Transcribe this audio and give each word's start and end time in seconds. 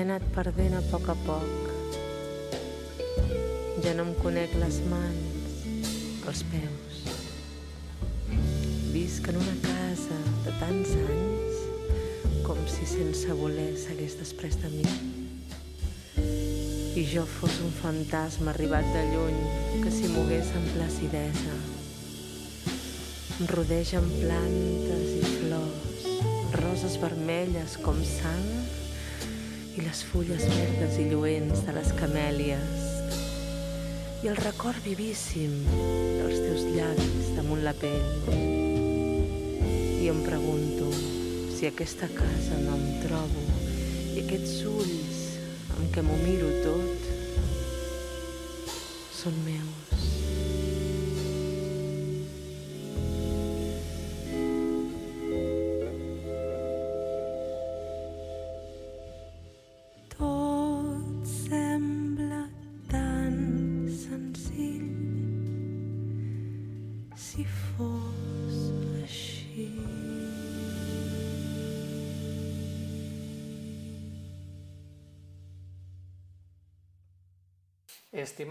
M'he 0.00 0.06
anat 0.06 0.22
perdent 0.32 0.72
a 0.72 0.80
poc 0.88 1.10
a 1.12 1.14
poc. 1.26 1.64
Ja 3.84 3.90
no 3.98 4.06
em 4.06 4.14
conec 4.22 4.54
les 4.56 4.78
mans, 4.88 5.58
els 6.30 6.40
peus. 6.48 7.02
Visc 8.94 9.28
en 9.28 9.36
una 9.42 9.58
casa 9.66 10.16
de 10.46 10.54
tants 10.62 10.94
anys 11.02 11.60
com 12.48 12.64
si 12.78 12.88
sense 12.94 13.36
voler 13.42 13.68
s'hagués 13.84 14.16
després 14.22 14.56
de 14.64 14.72
mi. 14.78 14.96
I 16.96 17.04
jo 17.12 17.28
fos 17.36 17.60
un 17.68 17.76
fantasma 17.82 18.54
arribat 18.56 18.88
de 18.96 19.06
lluny 19.12 19.38
que 19.84 19.92
s'hi 19.92 20.08
mogués 20.16 20.56
amb 20.56 20.76
placidesa. 20.78 21.60
Em 23.36 23.52
rodegen 23.52 24.08
plantes 24.16 25.16
i 25.20 25.24
flors, 25.36 26.12
roses 26.56 27.02
vermelles 27.04 27.76
com 27.84 28.00
sang 28.16 28.48
i 29.80 29.84
les 29.86 30.00
fulles 30.04 30.42
verdes 30.44 30.96
i 31.00 31.06
lluents 31.08 31.62
de 31.64 31.72
les 31.72 31.90
camèlies 31.96 32.80
i 34.20 34.28
el 34.28 34.36
record 34.36 34.76
vivíssim 34.84 35.54
dels 35.72 36.42
teus 36.44 36.66
llavis 36.74 37.30
damunt 37.38 37.64
la 37.64 37.72
pell. 37.80 38.28
I 40.04 40.10
em 40.12 40.20
pregunto 40.26 40.90
si 41.56 41.70
aquesta 41.70 42.10
casa 42.12 42.60
no 42.60 42.76
em 42.76 42.86
trobo 43.06 43.46
i 44.12 44.20
aquests 44.26 44.58
ulls 44.68 45.20
amb 45.78 45.86
què 45.94 46.04
m'ho 46.04 46.18
miro 46.26 46.52
tot 46.66 47.12
són 49.22 49.44
meus. 49.48 49.79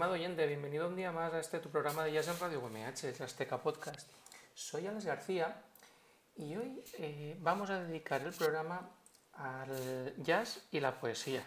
Estimado 0.00 0.14
oyente, 0.14 0.46
bienvenido 0.46 0.88
un 0.88 0.96
día 0.96 1.12
más 1.12 1.30
a 1.34 1.40
este 1.40 1.58
tu 1.58 1.68
programa 1.68 2.04
de 2.04 2.12
Jazz 2.12 2.28
en 2.28 2.38
Radio 2.38 2.60
UMH, 2.60 3.20
Azteca 3.22 3.58
Podcast. 3.58 4.08
Soy 4.54 4.86
Alex 4.86 5.04
García 5.04 5.62
y 6.38 6.56
hoy 6.56 6.82
eh, 6.96 7.36
vamos 7.40 7.68
a 7.68 7.82
dedicar 7.84 8.22
el 8.22 8.32
programa 8.32 8.88
al 9.34 10.14
jazz 10.22 10.62
y 10.70 10.80
la 10.80 10.98
poesía. 10.98 11.42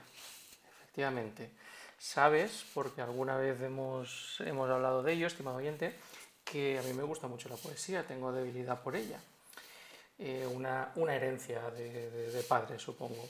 Efectivamente, 0.83 1.49
sabes, 1.97 2.63
porque 2.75 3.01
alguna 3.01 3.37
vez 3.37 3.59
hemos, 3.59 4.39
hemos 4.41 4.69
hablado 4.69 5.01
de 5.01 5.13
ello, 5.13 5.25
estimado 5.25 5.57
oyente, 5.57 5.95
que 6.43 6.77
a 6.77 6.83
mí 6.83 6.93
me 6.93 7.01
gusta 7.01 7.25
mucho 7.27 7.49
la 7.49 7.55
poesía, 7.55 8.05
tengo 8.05 8.31
debilidad 8.31 8.83
por 8.83 8.95
ella. 8.95 9.19
Eh, 10.19 10.47
una, 10.53 10.91
una 10.97 11.15
herencia 11.15 11.71
de, 11.71 12.11
de- 12.11 12.31
de 12.31 12.43
padre, 12.43 12.77
supongo. 12.77 13.27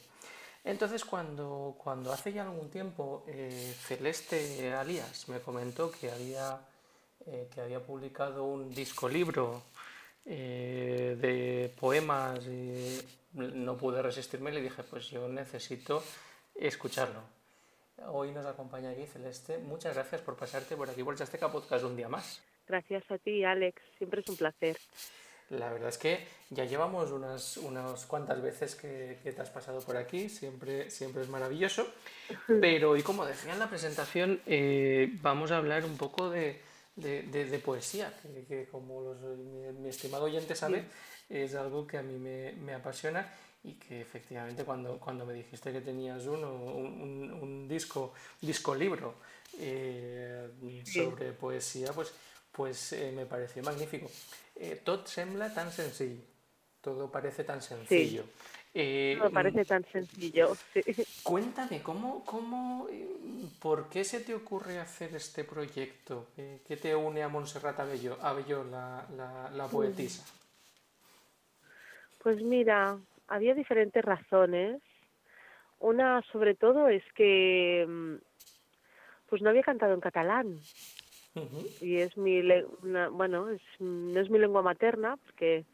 Entonces, 0.63 1.03
cuando, 1.03 1.75
cuando 1.77 2.11
hace 2.13 2.31
ya 2.31 2.43
algún 2.43 2.69
tiempo 2.69 3.25
eh, 3.27 3.73
Celeste 3.79 4.73
Alias 4.73 5.27
me 5.27 5.39
comentó 5.39 5.91
que 5.91 6.09
había, 6.09 6.61
eh, 7.25 7.49
que 7.53 7.61
había 7.61 7.81
publicado 7.81 8.45
un 8.45 8.73
disco 8.73 9.09
libro 9.09 9.63
eh, 10.25 11.17
de 11.19 11.73
poemas, 11.77 12.45
y 12.45 13.01
no 13.33 13.75
pude 13.75 14.01
resistirme 14.01 14.51
y 14.51 14.53
le 14.53 14.61
dije, 14.61 14.83
pues 14.83 15.09
yo 15.09 15.27
necesito 15.27 16.01
escucharlo. 16.55 17.21
Hoy 18.07 18.31
nos 18.31 18.45
acompaña 18.45 18.91
aquí 18.91 19.05
Celeste. 19.05 19.57
Muchas 19.57 19.95
gracias 19.95 20.21
por 20.21 20.35
pasarte 20.35 20.77
por 20.77 20.89
aquí 20.89 21.03
por 21.03 21.15
el 21.15 21.21
Azteca 21.21 21.51
Podcast 21.51 21.83
un 21.83 21.95
día 21.95 22.07
más. 22.07 22.41
Gracias 22.67 23.03
a 23.11 23.17
ti, 23.17 23.43
Alex. 23.43 23.81
Siempre 23.97 24.21
es 24.21 24.29
un 24.29 24.37
placer. 24.37 24.77
La 25.59 25.71
verdad 25.71 25.89
es 25.89 25.97
que 25.97 26.25
ya 26.49 26.65
llevamos 26.65 27.11
unas, 27.11 27.57
unas 27.57 28.05
cuantas 28.05 28.41
veces 28.41 28.75
que, 28.75 29.19
que 29.23 29.31
te 29.31 29.41
has 29.41 29.49
pasado 29.49 29.79
por 29.81 29.97
aquí, 29.97 30.29
siempre, 30.29 30.89
siempre 30.91 31.21
es 31.23 31.29
maravilloso. 31.29 31.87
Pero, 32.61 32.95
y 32.97 33.03
como 33.03 33.25
decía 33.25 33.53
en 33.53 33.59
la 33.59 33.69
presentación, 33.69 34.41
eh, 34.45 35.09
vamos 35.21 35.51
a 35.51 35.57
hablar 35.57 35.83
un 35.85 35.97
poco 35.97 36.29
de, 36.29 36.61
de- 36.95 37.23
de- 37.23 37.45
de 37.45 37.59
poesía, 37.59 38.13
que, 38.21 38.45
que 38.45 38.67
como 38.67 39.01
los- 39.01 39.37
mi, 39.37 39.61
mi 39.81 39.89
estimado 39.89 40.25
oyente 40.25 40.55
sabe, 40.55 40.85
es 41.29 41.55
algo 41.55 41.87
que 41.87 41.97
a 41.97 42.01
mí 42.03 42.17
me, 42.17 42.51
me 42.53 42.73
apasiona 42.73 43.27
y 43.63 43.73
que 43.75 44.01
efectivamente 44.01 44.63
cuando, 44.65 44.99
cuando 44.99 45.25
me 45.25 45.33
dijiste 45.33 45.71
que 45.71 45.81
tenías 45.81 46.25
uno, 46.25 46.53
un, 46.53 47.31
un- 47.41 47.67
disco, 47.67 48.13
disco 48.41 48.75
libro 48.75 49.15
eh, 49.59 50.49
sobre 50.85 51.31
poesía, 51.31 51.91
pues, 51.93 52.13
pues 52.53 52.93
eh, 52.93 53.11
me 53.13 53.25
pareció 53.25 53.61
magnífico. 53.63 54.09
Eh, 54.55 54.79
tot 54.83 55.07
sembla 55.07 55.53
tan 55.53 55.71
sencillo, 55.71 56.21
todo 56.81 57.11
parece 57.11 57.43
tan 57.43 57.61
sencillo. 57.61 58.23
Eh, 58.75 59.17
Me 59.21 59.29
parece 59.29 59.65
tan 59.65 59.83
sencillo. 59.91 60.55
sí. 60.73 60.81
Cuéntame, 61.23 61.81
¿cómo, 61.83 62.23
cómo, 62.25 62.87
eh, 62.89 63.07
por 63.59 63.89
qué 63.89 64.03
se 64.03 64.19
te 64.21 64.33
ocurre 64.33 64.79
hacer 64.79 65.15
este 65.15 65.43
proyecto? 65.43 66.27
Eh, 66.37 66.61
¿Qué 66.67 66.77
te 66.77 66.95
une 66.95 67.21
a 67.21 67.27
Montserrat 67.27 67.79
Abelló, 67.79 68.17
Abelló 68.21 68.63
la, 68.63 69.05
la, 69.15 69.49
la 69.51 69.67
poetisa? 69.67 70.23
Pues 72.23 72.41
mira, 72.41 72.97
había 73.27 73.53
diferentes 73.53 74.03
razones. 74.03 74.81
Una, 75.79 76.21
sobre 76.31 76.55
todo, 76.55 76.87
es 76.87 77.03
que 77.13 77.85
mm, 77.87 78.15
pues 79.27 79.41
no 79.41 79.49
había 79.49 79.63
cantado 79.63 79.93
en 79.93 79.99
catalán 79.99 80.59
Y 81.81 81.97
es 81.97 82.15
mi, 82.17 82.41
le- 82.41 82.65
una- 82.83 83.09
bueno, 83.09 83.49
es, 83.49 83.61
no 83.79 84.19
es 84.19 84.29
mi 84.29 84.39
lengua 84.39 84.61
materna 84.61 85.17
porque 85.17 85.65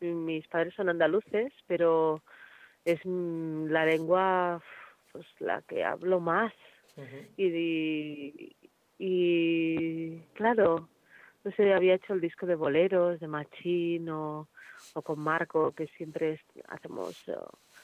mi- 0.00 0.14
mis 0.14 0.46
padres 0.48 0.74
son 0.74 0.88
andaluces, 0.88 1.52
pero 1.66 2.22
es 2.84 3.00
mm, 3.04 3.66
la 3.68 3.84
lengua 3.86 4.62
pues 5.12 5.26
la 5.40 5.62
que 5.62 5.84
hablo 5.84 6.20
más. 6.20 6.52
Ujú. 6.96 7.06
y, 7.36 8.56
y 8.98 10.18
claro, 10.34 10.88
no 11.44 11.50
sé, 11.52 11.72
había 11.72 11.94
hecho 11.94 12.12
el 12.14 12.20
disco 12.20 12.44
de 12.46 12.56
boleros, 12.56 13.20
de 13.20 13.28
Machín 13.28 14.08
o, 14.10 14.48
o 14.94 15.02
con 15.02 15.20
Marco, 15.20 15.72
que 15.72 15.86
siempre 15.96 16.40
hacemos 16.68 17.16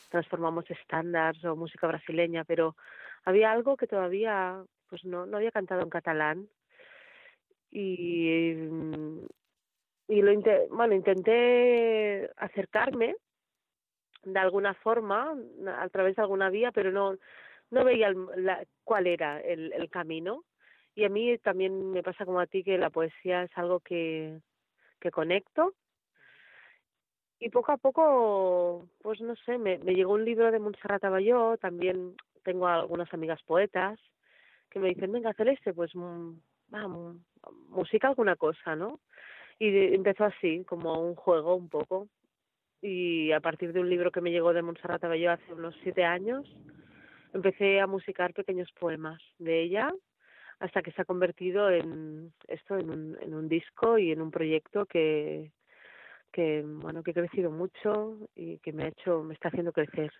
transformamos 0.08 0.68
estándares 0.70 1.44
o 1.44 1.56
música 1.56 1.86
brasileña, 1.86 2.44
pero 2.44 2.76
había 3.24 3.52
algo 3.52 3.76
que 3.76 3.86
todavía 3.86 4.62
pues 4.88 5.04
no, 5.04 5.26
no 5.26 5.36
había 5.36 5.50
cantado 5.50 5.82
en 5.82 5.90
catalán 5.90 6.48
y, 7.74 8.52
y 10.08 10.22
lo 10.22 10.40
bueno, 10.70 10.94
intenté 10.94 12.30
acercarme 12.36 13.16
de 14.22 14.38
alguna 14.38 14.74
forma, 14.74 15.34
a 15.66 15.88
través 15.88 16.16
de 16.16 16.22
alguna 16.22 16.48
vía, 16.48 16.72
pero 16.72 16.90
no, 16.90 17.18
no 17.70 17.84
veía 17.84 18.12
la, 18.36 18.64
cuál 18.84 19.06
era 19.06 19.40
el, 19.40 19.72
el 19.72 19.90
camino. 19.90 20.44
Y 20.94 21.04
a 21.04 21.08
mí 21.08 21.36
también 21.38 21.90
me 21.90 22.02
pasa 22.02 22.24
como 22.24 22.40
a 22.40 22.46
ti 22.46 22.62
que 22.62 22.78
la 22.78 22.90
poesía 22.90 23.42
es 23.42 23.50
algo 23.56 23.80
que, 23.80 24.40
que 25.00 25.10
conecto. 25.10 25.74
Y 27.40 27.50
poco 27.50 27.72
a 27.72 27.76
poco, 27.76 28.88
pues 29.02 29.20
no 29.20 29.34
sé, 29.36 29.58
me, 29.58 29.78
me 29.78 29.94
llegó 29.94 30.12
un 30.12 30.24
libro 30.24 30.50
de 30.50 30.60
Montserrat 30.60 31.04
Aballó, 31.04 31.58
también 31.58 32.16
tengo 32.44 32.68
algunas 32.68 33.12
amigas 33.12 33.42
poetas 33.42 33.98
que 34.70 34.78
me 34.78 34.88
dicen, 34.88 35.12
venga, 35.12 35.34
Celeste, 35.34 35.74
pues 35.74 35.94
mm, 35.94 36.32
vamos, 36.68 37.16
música 37.68 38.08
alguna 38.08 38.36
cosa, 38.36 38.76
¿no? 38.76 39.00
Y 39.58 39.94
empezó 39.94 40.24
así, 40.24 40.64
como 40.64 41.00
un 41.00 41.14
juego 41.14 41.54
un 41.54 41.68
poco. 41.68 42.08
Y 42.82 43.32
a 43.32 43.40
partir 43.40 43.72
de 43.72 43.80
un 43.80 43.88
libro 43.88 44.10
que 44.10 44.20
me 44.20 44.30
llegó 44.30 44.52
de 44.52 44.62
Montserrat 44.62 45.04
Abelló 45.04 45.32
hace 45.32 45.52
unos 45.52 45.74
siete 45.82 46.04
años, 46.04 46.44
empecé 47.32 47.80
a 47.80 47.86
musicar 47.86 48.34
pequeños 48.34 48.70
poemas 48.72 49.20
de 49.38 49.62
ella 49.62 49.90
hasta 50.60 50.82
que 50.82 50.92
se 50.92 51.02
ha 51.02 51.04
convertido 51.04 51.70
en 51.70 52.32
esto, 52.48 52.78
en 52.78 52.90
un, 52.90 53.18
en 53.20 53.34
un 53.34 53.48
disco 53.48 53.98
y 53.98 54.12
en 54.12 54.20
un 54.20 54.30
proyecto 54.30 54.86
que, 54.86 55.50
que, 56.32 56.62
bueno, 56.64 57.02
que 57.02 57.12
he 57.12 57.14
crecido 57.14 57.50
mucho 57.50 58.18
y 58.34 58.58
que 58.58 58.72
me 58.72 58.84
ha 58.84 58.88
hecho, 58.88 59.22
me 59.22 59.34
está 59.34 59.48
haciendo 59.48 59.72
crecer. 59.72 60.12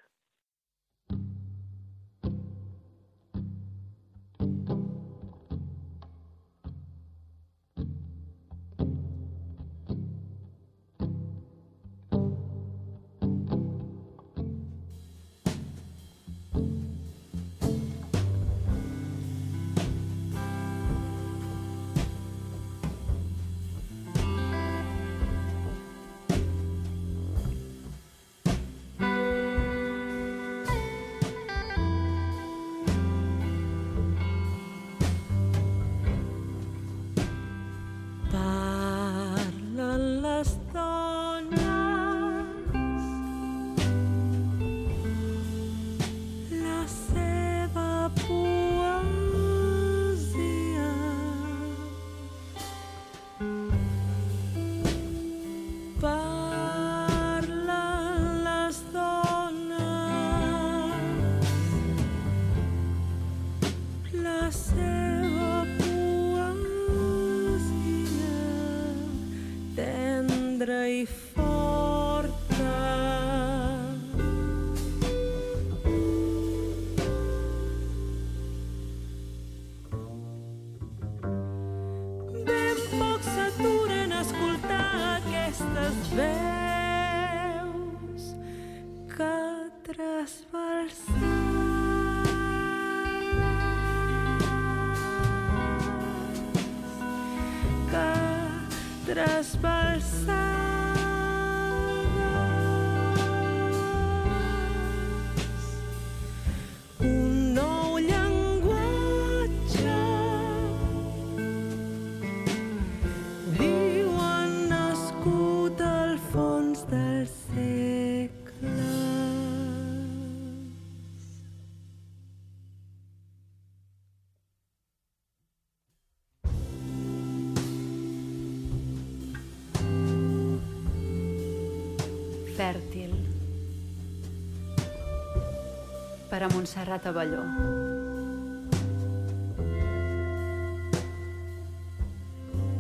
Per 136.35 136.43
a 136.43 136.49
Montserrat 136.49 137.05
Avalló. 137.07 137.43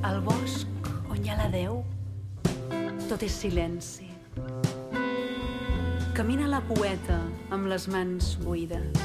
Al 0.03 0.17
bosc 0.27 0.89
on 1.07 1.21
hi 1.23 1.31
ha 1.31 1.37
la 1.39 1.47
Déu, 1.53 1.77
tot 3.07 3.23
és 3.23 3.37
silenci. 3.45 4.09
Camina 6.19 6.49
la 6.51 6.59
poeta 6.67 7.21
amb 7.55 7.71
les 7.71 7.87
mans 7.95 8.33
buides, 8.43 9.05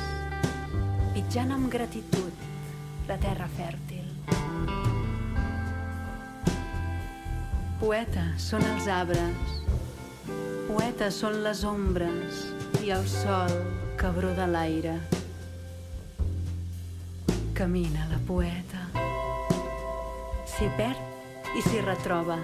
pitjant 1.13 1.53
amb 1.53 1.69
gratitud 1.69 2.41
la 3.11 3.19
terra 3.21 3.45
fèrtil. 3.53 4.09
Poeta 7.83 8.25
són 8.47 8.65
els 8.71 8.89
arbres, 8.97 9.53
poeta 10.71 11.11
són 11.13 11.37
les 11.45 11.61
ombres 11.75 12.41
i 12.81 12.89
el 12.97 13.05
sol 13.13 13.78
cabró 13.99 14.33
de 14.33 14.47
l'aire. 14.47 14.93
Camina 17.53 18.05
la 18.07 18.19
poeta. 18.25 18.85
S'hi 20.47 20.69
perd 20.77 21.51
i 21.59 21.63
s'hi 21.65 21.81
retroba. 21.83 22.37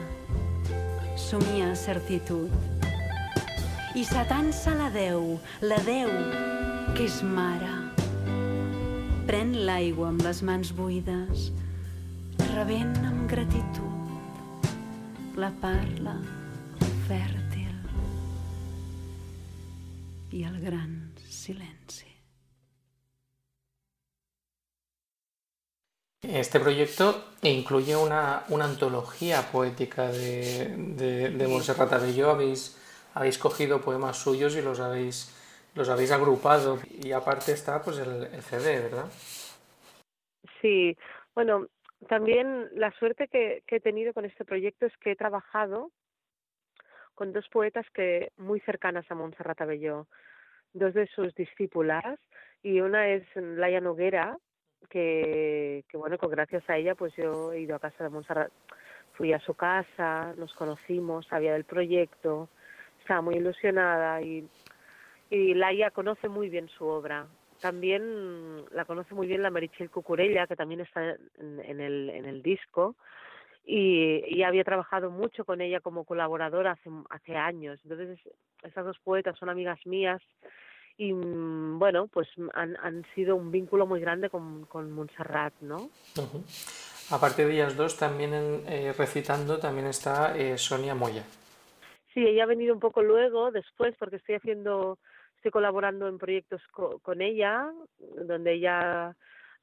Somia 1.15 1.69
certitud. 1.79 2.51
I 3.95 4.03
s'atansa 4.03 4.75
la 4.75 4.89
Déu, 4.91 5.37
la 5.63 5.79
Déu, 5.87 6.11
que 6.91 7.07
és 7.07 7.21
mare. 7.23 7.71
Pren 9.31 9.55
l'aigua 9.69 10.11
amb 10.11 10.27
les 10.27 10.43
mans 10.43 10.75
buides, 10.75 11.47
rebent 12.51 12.99
amb 13.07 13.23
gratitud. 13.31 14.91
La 15.39 15.53
parla 15.63 16.19
fèrtil 17.07 17.71
i 20.35 20.43
el 20.43 20.59
gran 20.59 20.94
silencio. 21.45 22.07
Este 26.23 26.59
proyecto 26.59 27.23
incluye 27.43 27.95
una, 27.95 28.45
una 28.49 28.65
antología 28.65 29.43
poética 29.51 30.07
de, 30.07 30.75
de, 30.75 31.29
de 31.29 31.47
Montserrat 31.47 31.93
Abelló. 31.93 32.31
Habéis, 32.31 32.81
habéis 33.13 33.37
cogido 33.37 33.81
poemas 33.81 34.17
suyos 34.17 34.55
y 34.55 34.61
los 34.63 34.79
habéis, 34.79 35.17
los 35.75 35.87
habéis 35.87 36.11
agrupado. 36.11 36.79
Y 37.03 37.11
aparte 37.11 37.51
está 37.51 37.83
pues 37.83 37.99
el, 37.99 38.23
el 38.33 38.41
CD, 38.41 38.81
¿verdad? 38.81 39.05
Sí, 40.61 40.97
bueno, 41.35 41.67
también 42.07 42.69
la 42.73 42.91
suerte 42.97 43.27
que, 43.27 43.61
que, 43.67 43.75
he 43.75 43.79
tenido 43.79 44.11
con 44.13 44.25
este 44.25 44.45
proyecto 44.45 44.87
es 44.87 44.97
que 44.97 45.11
he 45.11 45.15
trabajado 45.15 45.91
con 47.13 47.33
dos 47.33 47.47
poetas 47.49 47.85
que 47.93 48.31
muy 48.37 48.59
cercanas 48.61 49.05
a 49.09 49.15
Montserrat 49.15 49.61
Abelló 49.61 50.07
dos 50.75 50.93
de 50.93 51.07
sus 51.07 51.33
discípulas 51.33 52.19
y 52.61 52.81
una 52.81 53.09
es 53.09 53.23
Laia 53.35 53.81
Noguera, 53.81 54.37
que, 54.89 55.83
que 55.89 55.97
bueno, 55.97 56.17
con 56.17 56.29
gracias 56.29 56.63
a 56.69 56.77
ella 56.77 56.93
pues 56.95 57.13
yo 57.15 57.51
he 57.51 57.61
ido 57.61 57.75
a 57.75 57.79
casa 57.79 58.03
de 58.03 58.09
Montserrat, 58.11 58.51
fui 59.13 59.33
a 59.33 59.39
su 59.39 59.53
casa, 59.55 60.33
nos 60.37 60.53
conocimos, 60.53 61.25
sabía 61.27 61.53
del 61.53 61.63
proyecto, 61.63 62.49
estaba 62.99 63.21
muy 63.21 63.35
ilusionada 63.35 64.21
y, 64.21 64.47
y 65.29 65.53
Laia 65.53 65.89
conoce 65.91 66.29
muy 66.29 66.49
bien 66.49 66.67
su 66.69 66.85
obra. 66.85 67.27
También 67.61 68.65
la 68.71 68.83
conoce 68.83 69.15
muy 69.15 69.27
bien 69.27 69.41
la 69.41 69.49
Marichel 69.49 69.89
Cucurella, 69.89 70.45
que 70.45 70.57
también 70.57 70.81
está 70.81 71.15
en, 71.39 71.61
en 71.63 71.79
el, 71.79 72.09
en 72.09 72.25
el 72.25 72.43
disco, 72.43 72.95
y, 73.65 74.23
y 74.27 74.43
había 74.43 74.63
trabajado 74.63 75.09
mucho 75.09 75.45
con 75.45 75.61
ella 75.61 75.79
como 75.79 76.03
colaboradora 76.03 76.71
hace, 76.71 76.89
hace 77.09 77.35
años. 77.35 77.79
Entonces, 77.83 78.19
esas 78.65 78.85
dos 78.85 78.99
poetas 78.99 79.37
son 79.37 79.49
amigas 79.49 79.79
mías 79.85 80.21
y 80.97 81.13
mm, 81.13 81.77
bueno, 81.79 82.07
pues 82.07 82.27
han, 82.53 82.77
han 82.81 83.05
sido 83.13 83.35
un 83.35 83.51
vínculo 83.51 83.85
muy 83.85 83.99
grande 83.99 84.29
con, 84.29 84.65
con 84.65 84.91
Montserrat, 84.91 85.53
¿no? 85.61 85.89
Aparte 87.11 87.45
de 87.45 87.53
ellas 87.53 87.75
dos, 87.75 87.97
también 87.97 88.33
eh, 88.67 88.93
recitando 88.97 89.59
también 89.59 89.87
está 89.87 90.35
eh, 90.37 90.57
Sonia 90.57 90.95
Moya. 90.95 91.23
Sí, 92.13 92.25
ella 92.25 92.43
ha 92.43 92.47
venido 92.47 92.73
un 92.73 92.79
poco 92.79 93.03
luego, 93.03 93.51
después, 93.51 93.93
porque 93.99 94.15
estoy 94.15 94.35
haciendo, 94.35 94.97
estoy 95.35 95.51
colaborando 95.51 96.07
en 96.07 96.17
proyectos 96.17 96.61
co- 96.71 96.99
con 96.99 97.21
ella, 97.21 97.69
donde 97.99 98.53
ella 98.53 99.15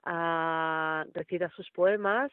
ah, 0.04 1.04
recita 1.14 1.48
sus 1.50 1.70
poemas 1.70 2.30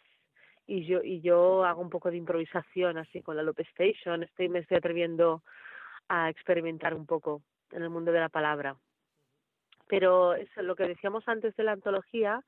y 0.68 0.86
yo 0.86 1.02
y 1.02 1.22
yo 1.22 1.64
hago 1.64 1.82
un 1.82 1.90
poco 1.90 2.12
de 2.12 2.18
improvisación 2.18 2.98
así 2.98 3.22
con 3.22 3.38
la 3.38 3.44
Lope 3.44 3.64
Station. 3.64 4.24
Estoy 4.24 4.50
me 4.50 4.60
estoy 4.60 4.78
atreviendo 4.78 5.42
a 6.10 6.30
experimentar 6.30 6.94
un 6.94 7.06
poco 7.06 7.42
en 7.72 7.84
el 7.84 7.90
mundo 7.90 8.12
de 8.12 8.20
la 8.20 8.30
palabra. 8.30 8.76
Pero 9.88 10.34
es 10.34 10.50
lo 10.58 10.76
que 10.76 10.88
decíamos 10.88 11.24
antes 11.28 11.56
de 11.56 11.64
la 11.64 11.72
antología, 11.72 12.44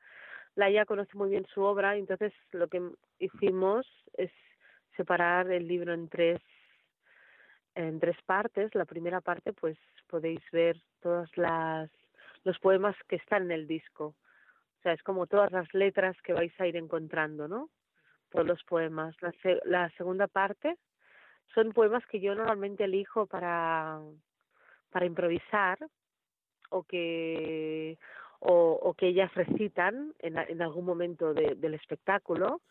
Laia 0.56 0.86
conoce 0.86 1.16
muy 1.18 1.30
bien 1.30 1.46
su 1.54 1.62
obra, 1.62 1.96
entonces 1.96 2.34
lo 2.52 2.68
que 2.68 2.82
hicimos 3.20 3.88
es 4.14 4.32
separar 4.98 5.50
el 5.50 5.68
libro 5.68 5.94
en 5.94 6.10
tres 6.10 6.40
en 7.74 8.00
tres 8.02 8.18
partes. 8.26 8.76
La 8.76 8.86
primera 8.86 9.22
parte, 9.22 9.54
pues 9.54 9.78
podéis 10.08 10.42
ver 10.52 10.78
todas 11.00 11.30
las 11.38 11.90
los 12.44 12.60
poemas 12.60 12.96
que 13.08 13.16
están 13.16 13.44
en 13.44 13.52
el 13.52 13.68
disco. 13.68 14.16
O 14.80 14.82
sea, 14.82 14.94
es 14.94 15.04
como 15.04 15.28
todas 15.28 15.52
las 15.52 15.72
letras 15.74 16.18
que 16.24 16.34
vais 16.34 16.54
a 16.60 16.68
ir 16.68 16.76
encontrando, 16.76 17.48
¿no? 17.48 17.70
Todos 18.30 18.48
los 18.48 18.64
poemas. 18.64 19.16
La 19.64 19.90
segunda 19.92 20.28
parte 20.28 20.78
son 21.54 21.72
poemas 21.74 22.06
que 22.08 22.20
yo 22.20 22.36
normalmente 22.36 22.84
elijo 22.84 23.26
para 23.26 24.00
para 24.92 25.06
improvisar 25.06 25.78
o 26.70 26.84
que 26.84 27.98
o, 28.40 28.94
que 28.98 29.08
ellas 29.08 29.34
recitan 29.36 30.14
en, 30.20 30.38
en 30.38 30.62
algún 30.62 30.84
momento 30.86 31.34
de- 31.34 31.56
del 31.56 31.76
espectáculo. 31.76 32.62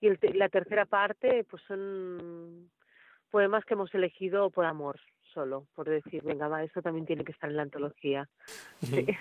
Y 0.00 0.08
el 0.08 0.18
la 0.34 0.48
tercera 0.50 0.84
parte 0.84 1.44
pues 1.44 1.62
son 1.66 2.70
poemas 3.30 3.64
que 3.64 3.74
hemos 3.74 3.92
elegido 3.94 4.50
por 4.50 4.66
amor 4.66 5.00
solo 5.34 5.66
por 5.74 5.88
decir 5.88 6.22
venga 6.22 6.48
va 6.48 6.62
esto 6.62 6.80
también 6.80 7.04
tiene 7.04 7.24
que 7.24 7.32
estar 7.32 7.50
en 7.50 7.56
la 7.56 7.62
antología. 7.62 8.28
Sí. 8.80 9.06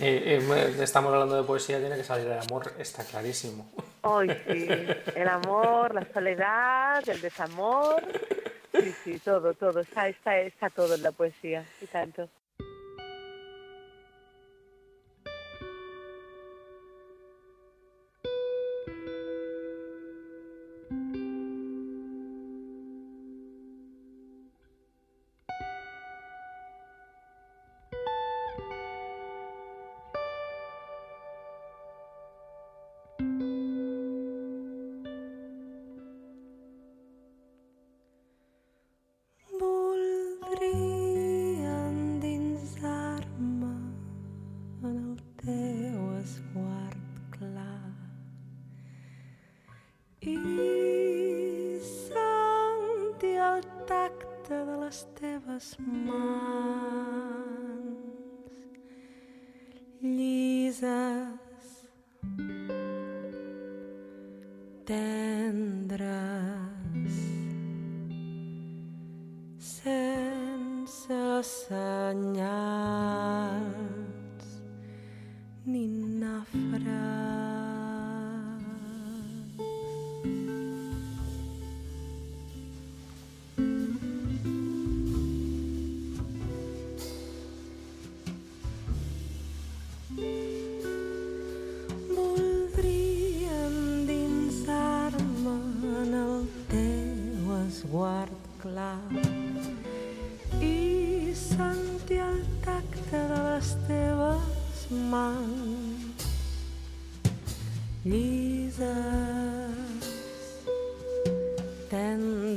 Eh, 0.00 0.38
eh, 0.38 0.76
estamos 0.80 1.12
hablando 1.12 1.34
de 1.34 1.42
poesía, 1.42 1.80
tiene 1.80 1.96
que 1.96 2.04
salir 2.04 2.26
el 2.26 2.38
amor, 2.38 2.72
está 2.78 3.04
clarísimo. 3.04 3.68
Ay, 4.02 4.28
sí. 4.46 4.68
El 5.16 5.28
amor 5.28 5.92
la 5.92 6.06
soledad 6.12 7.08
el 7.08 7.20
desamor. 7.20 8.00
Sí 8.72 8.94
sí 9.02 9.18
todo 9.18 9.54
todo 9.54 9.80
está 9.80 10.08
está 10.08 10.38
está 10.38 10.70
todo 10.70 10.94
en 10.94 11.02
la 11.02 11.10
poesía 11.10 11.64
y 11.80 11.86
tanto 11.86 12.28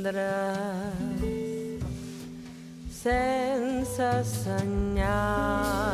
tendrás 0.02 0.98
senza 2.90 4.24
sognare. 4.24 5.91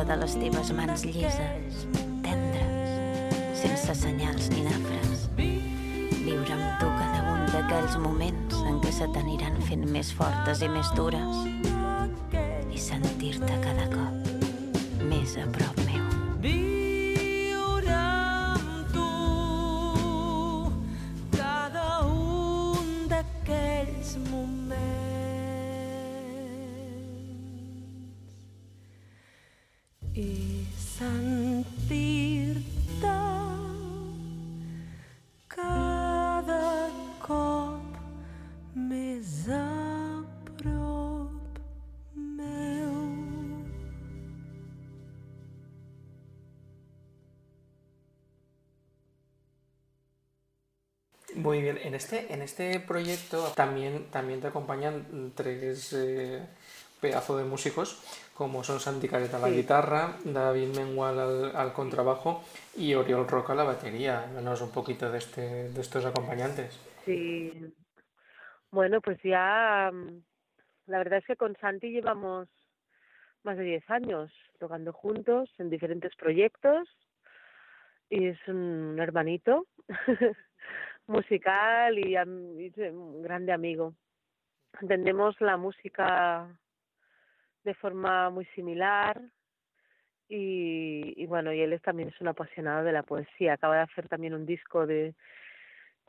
Tacte 0.00 0.12
de 0.12 0.20
les 0.20 0.34
teves 0.38 0.72
mans 0.72 1.04
llises, 1.04 1.86
tendres, 2.22 2.92
sense 3.54 3.94
senyals 3.94 4.48
ni 4.50 4.62
nafres. 4.64 5.26
Viure 6.24 6.54
amb 6.56 6.80
tu 6.80 6.88
cada 6.96 7.20
un 7.32 7.44
d'aquells 7.52 7.60
aquells 7.64 7.98
moments 7.98 8.62
en 8.66 8.80
què 8.80 8.92
se 8.92 9.08
t'aniran 9.14 9.60
fent 9.68 9.84
més 9.90 10.12
fortes 10.12 10.62
i 10.62 10.68
més 10.68 10.88
dures 10.96 11.79
en 51.86 51.94
este, 51.94 52.32
en 52.32 52.42
este 52.42 52.80
proyecto 52.80 53.52
también, 53.56 54.10
también 54.10 54.40
te 54.40 54.48
acompañan 54.48 55.32
tres 55.34 55.92
eh, 55.92 56.46
pedazos 57.00 57.38
de 57.38 57.44
músicos, 57.44 58.02
como 58.34 58.62
son 58.64 58.80
Santi 58.80 59.08
Careta 59.08 59.36
a 59.36 59.40
la 59.40 59.48
Sí. 59.48 59.54
guitarra, 59.56 60.16
David 60.24 60.76
Mengual 60.76 61.18
al, 61.18 61.56
al 61.56 61.72
contrabajo 61.72 62.42
y 62.76 62.94
Oriol 62.94 63.28
Roca 63.28 63.52
a 63.52 63.56
la 63.56 63.64
batería. 63.64 64.24
Háblanos 64.28 64.60
un 64.62 64.70
poquito 64.72 65.10
de, 65.10 65.18
este, 65.18 65.68
de 65.70 65.80
estos 65.80 66.04
acompañantes. 66.04 66.78
Sí. 67.04 67.52
Bueno, 68.70 69.00
pues 69.00 69.18
ya 69.22 69.90
la 70.86 70.98
verdad 70.98 71.18
es 71.18 71.26
que 71.26 71.36
con 71.36 71.56
Santi 71.60 71.90
llevamos 71.90 72.48
más 73.42 73.56
de 73.56 73.64
10 73.64 73.90
años 73.90 74.30
tocando 74.58 74.92
juntos 74.92 75.50
en 75.58 75.70
diferentes 75.70 76.14
proyectos 76.16 76.88
y 78.10 78.26
es 78.28 78.38
un 78.48 78.98
hermanito 79.00 79.66
musical 81.10 81.98
y, 81.98 82.16
un 82.16 83.22
grande 83.22 83.52
amigo. 83.52 83.94
Entendemos 84.80 85.38
la 85.40 85.56
música 85.56 86.48
de 87.64 87.74
forma 87.74 88.30
muy 88.30 88.46
similar 88.54 89.20
y, 90.28 91.14
y 91.22 91.26
bueno, 91.26 91.52
y 91.52 91.60
él 91.60 91.78
también 91.82 92.08
es 92.08 92.20
un 92.20 92.28
apasionado 92.28 92.84
de 92.84 92.92
la 92.92 93.02
poesía. 93.02 93.54
Acaba 93.54 93.76
de 93.76 93.82
hacer 93.82 94.08
también 94.08 94.32
un 94.34 94.46
disco 94.46 94.86
de 94.86 95.14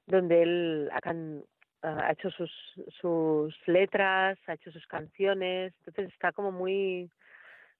donde 0.05 0.43
él 0.43 0.89
ha, 0.93 1.01
can- 1.01 1.43
ha 1.81 2.11
hecho 2.11 2.29
sus, 2.29 2.51
sus 2.99 3.55
letras, 3.67 4.37
ha 4.47 4.53
hecho 4.53 4.71
sus 4.71 4.85
canciones, 4.87 5.73
entonces 5.79 6.13
está 6.13 6.31
como 6.31 6.51
muy 6.51 7.09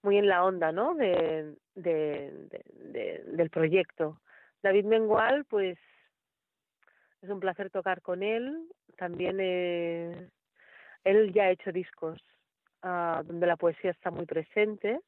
muy 0.04 0.18
en 0.18 0.28
la 0.28 0.44
onda, 0.44 0.72
¿no? 0.72 0.96
De- 0.96 1.54
de- 1.76 3.24
del 3.28 3.50
proyecto. 3.52 4.20
David 4.64 4.86
Mengual, 4.86 5.46
pues 5.46 5.78
es 7.22 7.30
un 7.30 7.40
placer 7.40 7.70
tocar 7.70 8.02
con 8.02 8.24
él. 8.24 8.68
También 8.98 9.38
eh, 9.40 10.30
él 11.04 11.34
ya 11.34 11.44
ha 11.44 11.52
hecho 11.52 11.72
discos 11.72 12.20
ah, 12.82 13.22
donde 13.26 13.48
la 13.48 13.58
poesía 13.58 13.92
está 13.92 14.12
muy 14.12 14.26
presente 14.26 15.00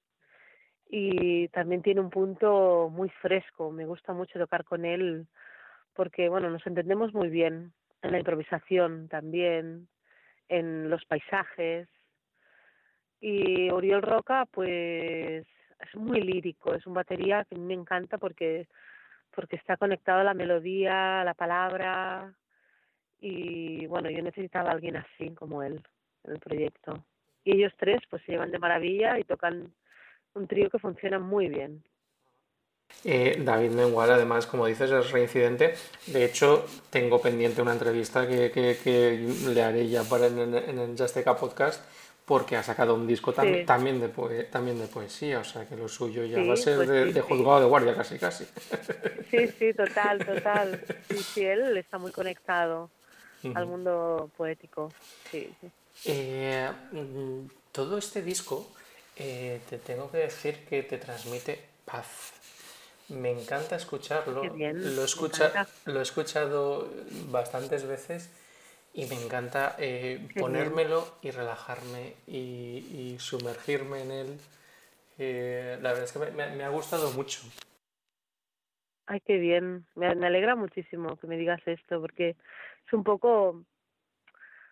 y 0.89 1.47
también 1.49 1.81
tiene 1.81 2.01
un 2.01 2.09
punto 2.09 2.89
muy 2.91 3.09
fresco. 3.09 3.71
Me 3.71 3.85
gusta 3.85 4.13
mucho 4.13 4.39
tocar 4.39 4.63
con 4.63 4.85
él 4.85 5.27
porque, 5.93 6.29
bueno, 6.29 6.49
nos 6.49 6.65
entendemos 6.65 7.13
muy 7.13 7.29
bien 7.29 7.73
en 8.01 8.11
la 8.11 8.19
improvisación 8.19 9.07
también, 9.07 9.87
en 10.49 10.89
los 10.89 11.05
paisajes. 11.05 11.87
Y 13.19 13.69
Oriol 13.69 14.01
Roca, 14.01 14.45
pues 14.51 15.45
es 15.79 15.95
muy 15.95 16.21
lírico, 16.21 16.73
es 16.73 16.85
un 16.85 16.93
batería 16.93 17.45
que 17.45 17.55
me 17.55 17.73
encanta 17.73 18.17
porque 18.17 18.67
porque 19.35 19.55
está 19.55 19.77
conectado 19.77 20.23
la 20.23 20.33
melodía, 20.33 21.21
a 21.21 21.23
la 21.23 21.33
palabra 21.33 22.33
y 23.19 23.85
bueno, 23.87 24.09
yo 24.09 24.21
necesitaba 24.21 24.71
alguien 24.71 24.97
así 24.97 25.31
como 25.31 25.63
él 25.63 25.81
en 26.25 26.31
el 26.33 26.39
proyecto. 26.39 27.03
Y 27.43 27.55
ellos 27.55 27.73
tres 27.77 28.01
pues 28.09 28.21
se 28.25 28.33
llevan 28.33 28.51
de 28.51 28.59
maravilla 28.59 29.17
y 29.19 29.23
tocan 29.23 29.73
un 30.33 30.47
trío 30.47 30.69
que 30.69 30.79
funciona 30.79 31.19
muy 31.19 31.47
bien. 31.47 31.83
Eh, 33.05 33.41
David 33.43 33.71
Mengual, 33.71 34.11
además, 34.11 34.45
como 34.45 34.67
dices, 34.67 34.91
es 34.91 35.11
reincidente. 35.11 35.73
De 36.07 36.25
hecho, 36.25 36.65
tengo 36.89 37.19
pendiente 37.21 37.61
una 37.61 37.73
entrevista 37.73 38.27
que, 38.27 38.51
que- 38.51 39.49
le 39.49 39.63
haré 39.63 39.87
ya 39.89 40.03
para 40.03 40.27
en, 40.27 40.39
en- 40.39 40.79
en 40.79 40.97
Jasteca 40.97 41.35
Podcast, 41.35 41.83
porque 42.25 42.55
ha 42.55 42.63
sacado 42.63 42.95
un 42.95 43.05
disco 43.07 43.33
tam- 43.33 43.59
Sí. 43.59 43.65
también, 43.65 43.99
de 43.99 44.09
poe- 44.09 44.45
también 44.49 44.79
de 44.79 44.87
poesía, 44.87 45.39
o 45.39 45.43
sea 45.43 45.67
que 45.67 45.75
lo 45.75 45.87
suyo 45.89 46.23
ya 46.23 46.37
Sí, 46.41 46.47
va 46.47 46.53
a 46.53 46.57
ser 46.57 46.75
pues 46.77 46.89
de, 46.89 47.05
sí, 47.07 47.11
de 47.13 47.21
sí. 47.21 47.27
juzgado 47.27 47.59
de 47.59 47.65
guardia, 47.65 47.95
casi, 47.95 48.17
casi. 48.17 48.45
Sí, 49.29 49.47
sí, 49.59 49.73
total, 49.73 50.23
total. 50.25 50.79
Sí, 51.09 51.17
sí, 51.33 51.45
él 51.45 51.75
está 51.77 51.97
muy 51.97 52.11
conectado 52.11 52.89
al 53.55 53.65
mundo 53.65 54.29
poético. 54.37 54.89
Sí. 55.31 55.49
Eh, 56.05 56.69
mm, 56.91 57.47
todo 57.71 57.97
este 57.97 58.21
disco, 58.21 58.67
eh, 59.17 59.59
te 59.69 59.77
tengo 59.79 60.09
que 60.09 60.17
decir 60.19 60.65
que 60.65 60.83
te 60.83 60.97
transmite 60.97 61.61
paz. 61.85 62.31
Me 63.09 63.31
encanta 63.31 63.75
escucharlo. 63.75 64.41
Qué 64.41 64.49
bien, 64.49 64.95
lo, 64.95 65.03
escucha, 65.03 65.67
lo 65.85 65.99
he 65.99 66.03
escuchado 66.03 66.89
bastantes 67.29 67.85
veces 67.85 68.29
y 68.93 69.05
me 69.07 69.15
encanta 69.25 69.75
eh, 69.79 70.19
ponérmelo 70.39 71.17
y 71.21 71.31
relajarme 71.31 72.13
y, 72.27 72.85
y 73.13 73.15
sumergirme 73.19 74.01
en 74.03 74.11
él. 74.11 74.37
Eh, 75.17 75.77
la 75.81 75.89
verdad 75.89 76.05
es 76.05 76.11
que 76.11 76.19
me, 76.19 76.55
me- 76.55 76.63
ha 76.63 76.69
gustado 76.69 77.11
mucho. 77.11 77.41
Ay, 79.05 79.19
qué 79.21 79.37
bien. 79.37 79.85
Me, 79.95 80.13
me 80.15 80.27
alegra 80.27 80.55
muchísimo 80.55 81.17
que 81.17 81.27
me 81.27 81.37
digas 81.37 81.61
esto, 81.65 81.99
porque 81.99 82.29
es 82.87 82.93
un 82.93 83.03
poco 83.03 83.63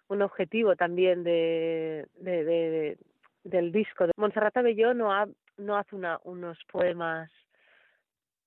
un 0.08 0.22
objetivo 0.22 0.76
también 0.76 1.24
de, 1.24 2.08
de, 2.16 2.44
de- 2.44 2.70
de- 2.70 2.98
del 3.44 3.72
disco. 3.72 4.06
Montserrat 4.18 4.56
Abelló 4.58 4.94
no, 4.94 5.12
ha, 5.14 5.28
no 5.58 5.78
hace 5.78 5.96
una, 5.96 6.20
unos 6.24 6.58
poemas 6.72 7.32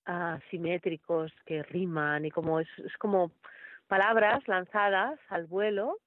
ah, 0.06 0.38
simétricos 0.50 1.32
que 1.46 1.62
riman 1.64 2.24
y 2.26 2.30
como 2.30 2.60
es, 2.60 2.68
es 2.78 2.96
como 2.98 3.32
palabras 3.86 4.46
lanzadas 4.48 5.18
al 5.28 5.46
vuelo 5.46 5.98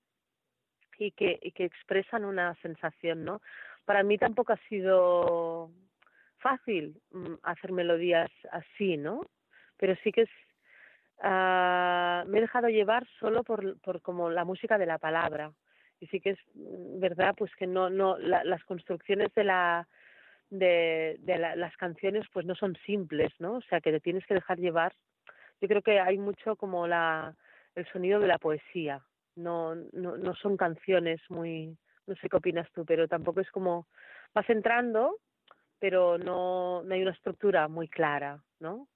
y 0.98 1.12
que, 1.12 1.40
y 1.42 1.52
que 1.52 1.66
expresan 1.66 2.26
una 2.26 2.56
sensación, 2.62 3.24
¿no? 3.24 3.42
Para 3.86 4.04
mí 4.04 4.18
tampoco 4.18 4.54
ha 4.54 4.58
sido 4.70 5.72
fácil 6.40 7.00
mm, 7.12 7.36
hacer 7.44 7.72
melodías 7.72 8.30
así, 8.52 8.98
¿no? 8.98 9.22
Pero 9.78 9.96
sí 10.04 10.12
que 10.12 10.24
es, 10.24 10.30
ah, 11.22 12.24
me 12.28 12.40
he 12.40 12.42
dejado 12.42 12.70
llevar 12.70 13.06
solo 13.20 13.44
por, 13.44 13.80
por 13.82 14.02
como 14.02 14.30
la 14.30 14.44
música 14.46 14.78
de 14.78 14.86
la 14.86 14.98
palabra. 14.98 15.52
Y 16.00 16.08
sí 16.08 16.20
que 16.20 16.32
es 16.32 16.40
mm, 16.54 17.00
verdad, 17.00 17.36
pues 17.38 17.54
que 17.56 17.68
no, 17.68 17.90
no, 17.90 18.18
la- 18.18 18.44
las 18.44 18.64
construcciones 18.64 19.34
de 19.36 19.44
la, 19.44 19.88
de, 20.50 21.18
de 21.20 21.38
la- 21.38 21.56
las 21.56 21.76
canciones 21.78 22.26
pues 22.34 22.46
no 22.46 22.56
son 22.56 22.76
simples, 22.86 23.32
¿no? 23.40 23.54
O 23.58 23.62
sea 23.62 23.82
que 23.82 23.92
te 23.92 24.00
tienes 24.00 24.26
que 24.26 24.34
dejar 24.36 24.58
llevar. 24.58 24.94
Yo 25.62 25.68
creo 25.68 25.82
que 25.82 26.00
hay 26.00 26.18
mucho 26.18 26.56
como 26.56 26.88
la, 26.88 27.36
el 27.78 27.88
sonido 27.92 28.20
de 28.20 28.28
la 28.28 28.38
poesía. 28.40 29.02
No, 29.36 29.76
no, 29.94 30.18
no 30.18 30.36
son 30.36 30.58
canciones 30.58 31.22
muy, 31.30 31.78
no 32.08 32.16
sé 32.16 32.28
qué 32.28 32.38
opinas 32.38 32.68
tú, 32.74 32.84
pero 32.86 33.08
tampoco 33.08 33.40
es 33.40 33.50
como, 33.52 33.88
vas 34.34 34.50
entrando, 34.50 35.18
pero 35.80 36.18
no, 36.18 36.82
no 36.84 36.94
hay 36.96 37.02
una 37.04 37.12
estructura 37.12 37.68
muy 37.68 37.88
clara, 37.88 38.42
¿no? 38.60 38.88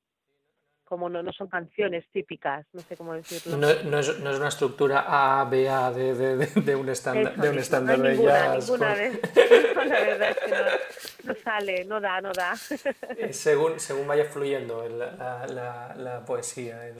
Como 0.85 1.09
no, 1.09 1.21
no 1.23 1.31
son 1.31 1.47
canciones 1.47 2.03
típicas, 2.11 2.65
no 2.73 2.81
sé 2.81 2.97
cómo 2.97 3.13
decirlo. 3.13 3.55
No, 3.55 3.67
no 3.89 3.99
es, 3.99 4.19
no 4.19 4.31
es 4.31 4.37
una 4.39 4.47
estructura 4.49 5.05
A, 5.07 5.45
B, 5.45 5.69
A 5.69 5.91
de, 5.91 6.15
de, 6.15 6.37
de- 6.37 6.61
de 6.61 6.75
un 6.75 6.89
estándar, 6.89 7.35
de 7.35 7.49
un 7.49 7.59
estándar 7.59 7.99
no 7.99 8.05
hay 8.05 8.09
de 8.11 8.17
ninguna, 8.17 8.33
jazz. 8.55 8.69
ninguna 8.69 8.87
con- 8.87 8.97
vez. 8.97 9.75
La 9.75 9.85
verdad 10.01 10.29
es 10.31 10.37
que 10.39 11.27
no, 11.27 11.35
sale, 11.35 11.85
no 11.85 12.01
da, 12.01 12.19
no 12.19 12.31
da. 12.33 12.53
Eh, 13.15 13.31
según, 13.31 13.79
según 13.79 14.07
vaya 14.07 14.25
fluyendo 14.25 14.83
el- 14.83 14.97
la, 14.99 15.45
la- 15.47 15.93
la 15.95 16.25
poesía. 16.25 16.87
el- 16.87 16.97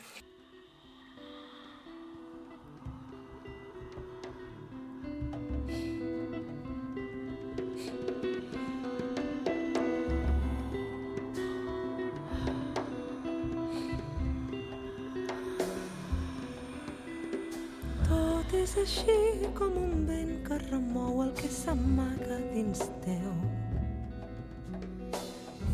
és 18.61 18.73
així 18.77 19.13
com 19.57 19.73
un 19.79 20.03
vent 20.05 20.33
que 20.45 20.57
remou 20.67 21.21
el 21.23 21.31
que 21.37 21.47
s'amaga 21.49 22.35
dins 22.51 22.81
teu 23.01 23.31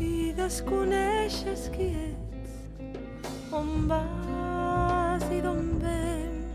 i 0.00 0.30
desconeixes 0.38 1.66
qui 1.74 1.88
ets, 2.06 2.54
on 3.58 3.68
vas 3.90 5.24
i 5.34 5.40
d'on 5.44 5.68
vens. 5.82 6.46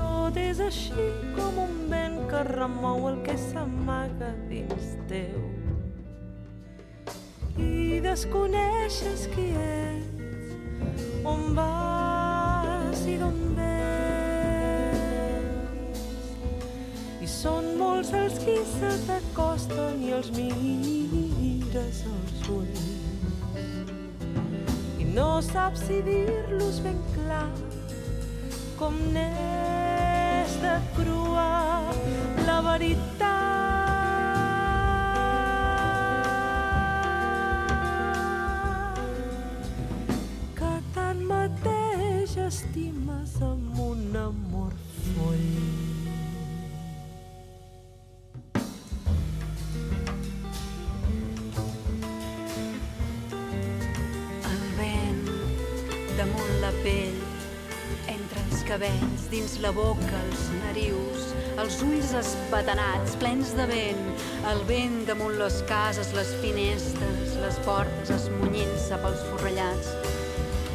Tot 0.00 0.40
és 0.48 0.64
així 0.66 1.10
com 1.36 1.62
un 1.68 1.76
vent 1.92 2.18
que 2.32 2.42
remou 2.48 3.10
el 3.12 3.20
que 3.28 3.36
s'amaga 3.50 4.32
dins 4.48 4.79
desconeixes 8.20 9.22
qui 9.32 9.46
ets, 9.56 10.52
on 11.24 11.54
vas 11.56 12.98
i 13.08 13.14
d'on 13.16 13.38
vens. 13.56 14.98
I 17.24 17.28
són 17.32 17.78
molts 17.78 18.12
els 18.12 18.36
qui 18.42 18.58
se 18.74 18.90
t'acosten 19.06 20.04
i 20.04 20.12
els 20.18 20.28
mires 20.36 22.02
als 22.12 22.50
ulls. 22.52 22.84
I 25.00 25.08
no 25.14 25.30
saps 25.46 25.86
si 25.86 26.02
dir-los 26.04 26.82
ben 26.84 27.00
clar 27.14 27.48
com 28.76 29.00
n'és 29.16 30.60
de 30.60 30.76
crua 30.98 31.48
la 32.44 32.60
veritat 32.68 33.59
la 59.60 59.70
boca, 59.76 60.18
els 60.24 60.44
narius, 60.62 61.24
els 61.60 61.80
ulls 61.84 62.12
espatenats, 62.16 63.16
plens 63.20 63.50
de 63.58 63.66
vent, 63.68 64.06
el 64.48 64.62
vent 64.68 65.02
damunt 65.08 65.36
les 65.36 65.58
cases, 65.68 66.14
les 66.16 66.30
finestres, 66.40 67.34
les 67.42 67.58
portes 67.66 68.12
esmunyint-se 68.14 68.96
pels 69.02 69.24
forrellats, 69.28 69.90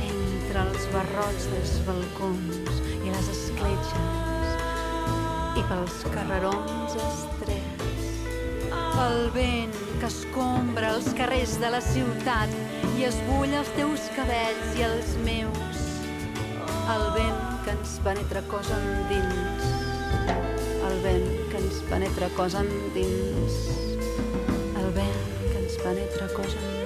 entre 0.05 0.67
els 0.67 0.85
barrots 0.93 1.47
dels 1.53 1.73
balcons 1.87 2.83
i 2.99 3.09
les 3.09 3.31
escletxes, 3.33 4.53
i 5.57 5.65
pels 5.71 5.97
carrerons 6.13 6.99
estrets. 7.07 8.21
El 9.05 9.27
vent 9.33 9.73
que 9.97 10.11
escombra 10.11 10.93
els 10.93 11.09
carrers 11.17 11.57
de 11.63 11.73
la 11.73 11.81
ciutat 11.83 12.53
i 12.99 13.09
esbulla 13.09 13.63
els 13.63 13.73
teus 13.79 14.07
cabells 14.15 14.79
i 14.79 14.87
els 14.91 15.17
meus. 15.25 15.83
El 16.93 17.05
vent 17.17 17.54
que 17.65 17.71
ens 17.71 17.99
penetra 18.05 18.41
cos 18.45 18.67
endins. 18.69 19.63
El 20.85 20.99
vent 21.01 21.25
que 21.49 21.57
ens 21.63 21.81
penetra 21.89 22.29
cos 22.37 22.59
endins. 22.61 23.57
El 24.83 24.91
vent 24.93 25.21
que 25.41 25.57
ens 25.63 25.81
penetra 25.81 26.29
cos 26.37 26.53
endins. 26.53 26.84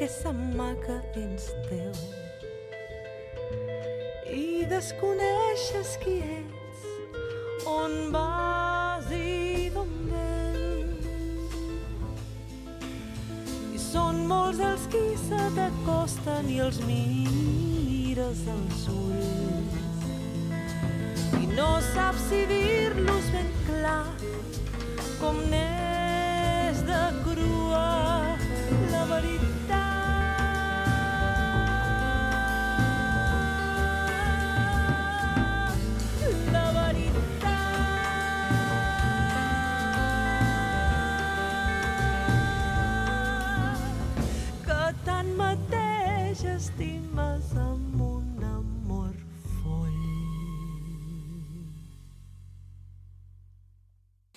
Que 0.00 0.08
s'amaga 0.08 0.94
dins 1.12 1.50
teu. 1.68 1.92
I 4.32 4.64
desconeixes 4.70 5.90
qui 6.00 6.14
ets, 6.24 6.86
on 7.68 8.08
vas 8.14 9.10
i 9.12 9.68
d'on 9.74 9.90
vens. 10.08 11.04
I 13.76 13.80
són 13.82 14.22
molts 14.30 14.62
els 14.70 14.86
qui 14.94 15.02
se 15.20 15.40
t'acosten 15.58 16.48
i 16.48 16.56
els 16.64 16.80
mires 16.88 18.40
als 18.54 18.86
ulls. 18.94 20.08
I 21.42 21.50
no 21.58 21.74
saps 21.90 22.24
si 22.30 22.40
dir-los 22.54 23.28
ben 23.36 23.52
clar 23.68 24.06
com 25.20 25.44
n'és 25.52 25.69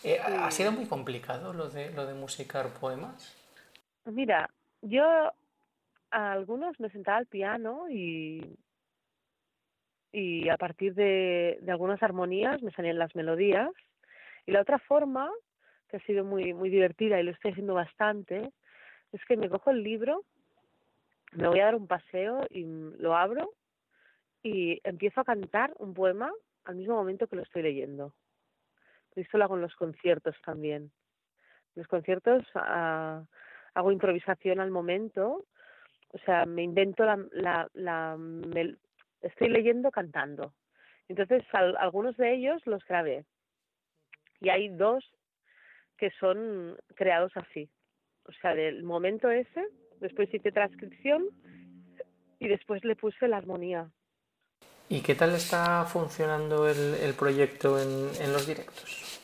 Eh, 0.03 0.19
¿Ha 0.19 0.51
sido 0.51 0.71
muy 0.71 0.85
complicado 0.85 1.53
lo 1.53 1.69
de, 1.69 1.91
lo 1.91 2.05
de 2.05 2.13
musicar 2.13 2.73
poemas? 2.79 3.33
Mira, 4.05 4.49
yo 4.81 5.05
a 6.11 6.31
algunos 6.31 6.77
me 6.79 6.89
sentaba 6.89 7.17
al 7.17 7.27
piano 7.27 7.89
y, 7.89 8.57
y 10.11 10.49
a 10.49 10.57
partir 10.57 10.93
de, 10.93 11.57
de 11.61 11.71
algunas 11.71 12.03
armonías 12.03 12.61
me 12.61 12.71
salían 12.71 12.99
las 12.99 13.15
melodías. 13.15 13.69
Y 14.45 14.51
la 14.51 14.61
otra 14.61 14.77
forma, 14.79 15.31
que 15.87 15.97
ha 15.97 16.01
sido 16.01 16.25
muy, 16.25 16.53
muy 16.53 16.69
divertida 16.69 17.19
y 17.19 17.23
lo 17.23 17.31
estoy 17.31 17.51
haciendo 17.51 17.73
bastante, 17.73 18.51
es 19.13 19.23
que 19.25 19.37
me 19.37 19.49
cojo 19.49 19.71
el 19.71 19.83
libro, 19.83 20.25
me 21.31 21.47
voy 21.47 21.61
a 21.61 21.65
dar 21.65 21.75
un 21.75 21.87
paseo 21.87 22.45
y 22.49 22.65
lo 22.65 23.15
abro 23.15 23.53
y 24.43 24.81
empiezo 24.83 25.21
a 25.21 25.23
cantar 25.23 25.73
un 25.77 25.93
poema 25.93 26.31
al 26.65 26.75
mismo 26.75 26.95
momento 26.95 27.27
que 27.27 27.37
lo 27.37 27.43
estoy 27.43 27.63
leyendo. 27.63 28.13
Esto 29.15 29.37
lo 29.37 29.43
hago 29.45 29.55
en 29.55 29.61
los 29.61 29.75
conciertos 29.75 30.35
también. 30.45 30.91
Los 31.75 31.87
conciertos 31.87 32.43
ah, 32.55 33.23
hago 33.73 33.91
improvisación 33.91 34.59
al 34.59 34.71
momento, 34.71 35.45
o 36.09 36.17
sea, 36.19 36.45
me 36.45 36.63
invento 36.63 37.03
la, 37.05 37.17
la, 37.31 37.69
la 37.73 38.17
estoy 39.21 39.49
leyendo 39.49 39.91
cantando. 39.91 40.53
Entonces, 41.07 41.43
al- 41.53 41.77
algunos 41.77 42.15
de 42.17 42.33
ellos 42.33 42.61
los 42.65 42.83
grabé. 42.85 43.25
Y 44.39 44.49
hay 44.49 44.69
dos 44.69 45.03
que 45.97 46.11
son 46.19 46.77
creados 46.95 47.31
así. 47.35 47.69
O 48.25 48.31
sea, 48.33 48.53
del 48.55 48.83
momento 48.83 49.29
ese, 49.29 49.67
después 49.99 50.33
hice 50.33 50.51
transcripción 50.51 51.25
y 52.39 52.47
después 52.47 52.83
le 52.83 52.95
puse 52.95 53.27
la 53.27 53.37
armonía. 53.37 53.89
¿Y 54.93 55.01
qué 55.01 55.15
tal 55.15 55.33
está 55.33 55.85
funcionando 55.85 56.69
el, 56.69 56.93
el 57.01 57.15
proyecto 57.15 57.79
en, 57.79 58.11
en 58.21 58.31
los 58.31 58.45
directos? 58.45 59.19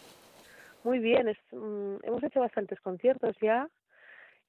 Muy 0.84 0.98
bien, 0.98 1.28
es, 1.28 1.38
mm, 1.52 1.98
hemos 2.02 2.24
hecho 2.24 2.40
bastantes 2.40 2.82
conciertos 2.82 3.36
ya 3.40 3.70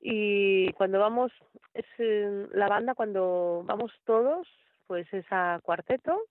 y 0.01 0.73
cuando 0.73 0.99
vamos, 0.99 1.31
es 1.75 1.85
eh, 1.99 2.47
la 2.55 2.69
banda 2.69 2.95
cuando 2.95 3.63
vamos 3.67 3.93
todos, 4.07 4.49
pues 4.87 5.13
es 5.13 5.27
a 5.31 5.61
cuarteto 5.63 6.23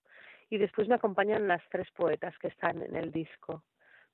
y 0.49 0.57
después 0.57 0.87
me 0.87 0.95
acompañan 0.95 1.47
las 1.47 1.61
tres 1.69 1.87
poetas 1.91 2.35
que 2.39 2.47
están 2.47 2.81
en 2.81 2.95
el 2.95 3.11
disco. 3.11 3.61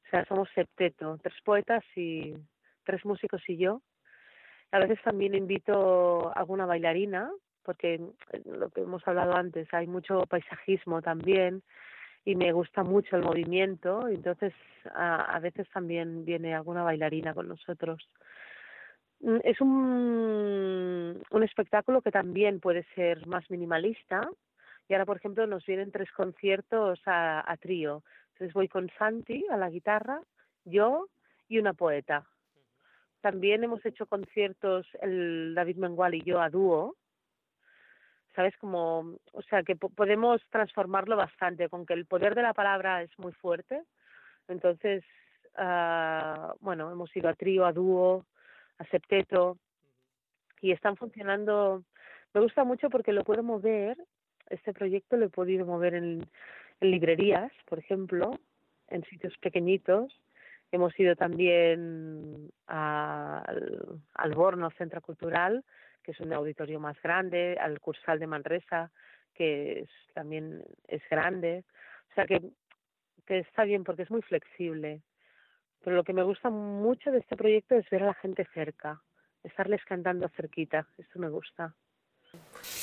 O 0.05 0.09
sea, 0.11 0.25
somos 0.25 0.49
septeto, 0.53 1.17
tres 1.23 1.37
poetas 1.45 1.85
y 1.95 2.35
tres 2.83 3.05
músicos 3.05 3.41
y 3.47 3.55
yo. 3.55 3.81
A 4.71 4.79
veces 4.79 4.99
también 5.05 5.35
invito 5.35 6.27
a 6.27 6.33
alguna 6.33 6.65
bailarina 6.65 7.31
porque 7.65 7.99
lo 8.45 8.69
que 8.69 8.81
hemos 8.81 9.05
hablado 9.07 9.35
antes, 9.35 9.67
hay 9.73 9.87
mucho 9.87 10.21
paisajismo 10.21 11.01
también 11.01 11.63
y 12.23 12.35
me 12.35 12.51
gusta 12.51 12.83
mucho 12.83 13.15
el 13.15 13.23
movimiento, 13.23 14.07
entonces 14.07 14.53
a, 14.93 15.35
a 15.35 15.39
veces 15.39 15.67
también 15.69 16.25
viene 16.25 16.55
alguna 16.55 16.83
bailarina 16.83 17.33
con 17.33 17.47
nosotros. 17.47 18.07
Mm, 19.21 19.37
es 19.43 19.61
un, 19.61 21.23
un 21.29 21.43
espectáculo 21.43 22.01
que 22.01 22.11
también 22.11 22.59
puede 22.59 22.85
ser 22.95 23.25
más 23.27 23.49
minimalista 23.49 24.27
y 24.87 24.93
ahora, 24.93 25.05
por 25.05 25.17
ejemplo, 25.17 25.47
nos 25.47 25.65
vienen 25.65 25.91
tres 25.91 26.11
conciertos 26.11 26.99
a, 27.05 27.49
a 27.51 27.57
trío. 27.57 28.03
Entonces 28.33 28.53
voy 28.53 28.67
con 28.67 28.89
Santi 28.97 29.45
a 29.49 29.57
la 29.57 29.69
guitarra, 29.69 30.19
yo 30.65 31.07
y 31.47 31.59
una 31.59 31.73
poeta. 31.73 32.25
También 33.21 33.63
hemos 33.63 33.83
hecho 33.85 34.05
conciertos 34.05 34.85
el 35.01 35.53
David 35.55 35.77
Mengual 35.77 36.13
y 36.15 36.21
yo 36.21 36.41
a 36.41 36.49
dúo, 36.49 36.95
¿sabes? 38.35 38.55
Como, 38.57 39.15
o 39.31 39.41
sea, 39.43 39.63
que 39.63 39.75
podemos 39.75 40.41
transformarlo 40.49 41.15
bastante, 41.15 41.69
con 41.69 41.85
que 41.85 41.93
el 41.93 42.05
poder 42.05 42.35
de 42.35 42.41
la 42.43 42.53
palabra 42.53 43.01
es 43.01 43.11
muy 43.17 43.31
fuerte. 43.31 43.83
Entonces, 44.47 45.03
uh, 45.57 46.53
bueno, 46.59 46.91
hemos 46.91 47.15
ido 47.15 47.29
a 47.29 47.33
trío, 47.33 47.65
a 47.65 47.71
dúo, 47.71 48.25
a 48.77 48.85
septeto, 48.85 49.57
y 50.61 50.71
están 50.71 50.97
funcionando. 50.97 51.83
Me 52.33 52.41
gusta 52.41 52.63
mucho 52.63 52.89
porque 52.89 53.13
lo 53.13 53.23
puedo 53.23 53.43
mover, 53.43 53.97
este 54.49 54.73
proyecto 54.73 55.15
lo 55.15 55.25
he 55.25 55.29
podido 55.29 55.65
mover 55.65 55.95
en, 55.95 56.27
en 56.81 56.91
librerías, 56.91 57.51
por 57.65 57.79
ejemplo, 57.79 58.37
en 58.89 59.03
sitios 59.05 59.37
pequeñitos. 59.37 60.13
Hemos 60.71 60.99
ido 60.99 61.15
también 61.15 62.51
al, 62.67 64.01
al 64.13 64.33
Borno 64.33 64.69
Centro 64.71 65.01
Cultural, 65.01 65.63
que 66.05 66.11
es 66.11 66.19
un 66.19 66.31
auditorio 66.31 66.79
más 66.79 67.01
grande, 67.01 67.57
al 67.59 67.79
Cursal 67.79 68.19
de 68.19 68.27
Manresa, 68.27 68.91
que 69.33 69.79
es, 69.79 69.89
también 70.13 70.63
es 70.87 71.01
grande. 71.09 71.63
O 72.11 72.13
sea 72.13 72.25
que, 72.27 72.41
está 73.27 73.63
bien 73.63 73.83
porque 73.83 74.03
es 74.03 74.11
muy 74.11 74.21
flexible. 74.21 75.01
Pero 75.83 75.95
lo 75.95 76.03
que 76.03 76.13
me 76.13 76.23
gusta 76.23 76.49
mucho 76.49 77.11
de 77.11 77.19
este 77.19 77.35
proyecto 77.35 77.75
es 77.75 77.89
ver 77.89 78.03
a 78.03 78.07
la 78.07 78.13
gente 78.13 78.47
cerca, 78.53 79.01
estarles 79.43 79.83
cantando 79.85 80.29
cerquita. 80.29 80.87
Esto 80.97 81.19
me 81.19 81.29
gusta. 81.29 81.73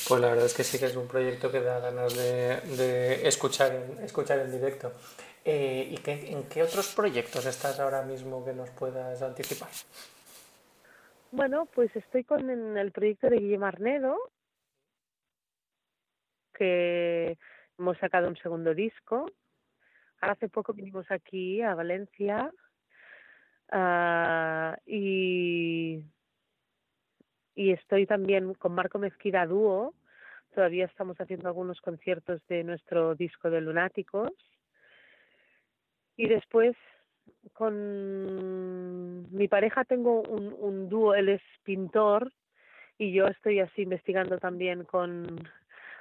Pues 0.08 0.20
la 0.20 0.28
verdad 0.28 0.46
es 0.46 0.54
que 0.54 0.64
sí 0.64 0.78
que 0.78 0.86
es 0.86 0.96
un 0.96 1.06
proyecto 1.06 1.50
que 1.50 1.60
da 1.60 1.78
ganas 1.78 2.16
de, 2.16 2.60
de 2.76 3.28
escuchar, 3.28 3.72
escuchar 4.02 4.40
en 4.40 4.50
directo. 4.50 4.92
Eh, 5.44 5.88
¿Y 5.90 5.96
qué, 5.98 6.32
en 6.32 6.44
qué 6.44 6.62
otros 6.62 6.94
proyectos 6.94 7.46
estás 7.46 7.78
ahora 7.80 8.02
mismo 8.02 8.44
que 8.44 8.52
nos 8.52 8.70
puedas 8.70 9.20
anticipar? 9.22 9.70
Bueno, 11.34 11.64
pues 11.64 11.90
estoy 11.96 12.24
con 12.24 12.50
el 12.76 12.92
proyecto 12.92 13.30
de 13.30 13.38
Guillermo 13.38 13.64
Arnedo, 13.64 14.18
que 16.52 17.38
hemos 17.78 17.96
sacado 17.96 18.28
un 18.28 18.36
segundo 18.36 18.74
disco. 18.74 19.24
Hace 20.20 20.50
poco 20.50 20.74
vinimos 20.74 21.10
aquí 21.10 21.62
a 21.62 21.74
Valencia 21.74 22.52
uh, 23.72 24.76
y, 24.84 26.04
y 27.54 27.72
estoy 27.72 28.04
también 28.04 28.52
con 28.52 28.74
Marco 28.74 28.98
Mezquida 28.98 29.46
Dúo. 29.46 29.94
Todavía 30.54 30.84
estamos 30.84 31.18
haciendo 31.18 31.48
algunos 31.48 31.80
conciertos 31.80 32.46
de 32.46 32.62
nuestro 32.62 33.14
disco 33.14 33.48
de 33.48 33.62
Lunáticos. 33.62 34.32
Y 36.14 36.28
después 36.28 36.76
con 37.52 39.30
mi 39.32 39.48
pareja 39.48 39.84
tengo 39.84 40.22
un, 40.22 40.54
un 40.58 40.88
dúo, 40.88 41.14
él 41.14 41.28
es 41.28 41.42
pintor 41.64 42.32
y 42.98 43.12
yo 43.12 43.26
estoy 43.26 43.60
así 43.60 43.82
investigando 43.82 44.38
también 44.38 44.84
con, 44.84 45.26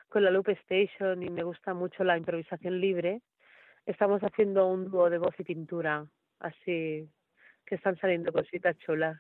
con 0.10 0.24
la 0.24 0.32
Loop 0.32 0.50
Station 0.50 1.24
y 1.24 1.30
me 1.30 1.44
gusta 1.44 1.74
mucho 1.74 2.04
la 2.04 2.18
improvisación 2.18 2.80
libre. 2.80 3.22
Estamos 3.86 4.22
haciendo 4.22 4.68
un 4.68 4.92
dúo 4.92 5.10
de 5.10 5.18
voz 5.18 5.34
y 5.40 5.44
pintura, 5.44 6.06
así 6.40 7.10
que 7.66 7.76
están 7.76 7.98
saliendo 7.98 8.32
cositas 8.32 8.78
chulas. 8.78 9.18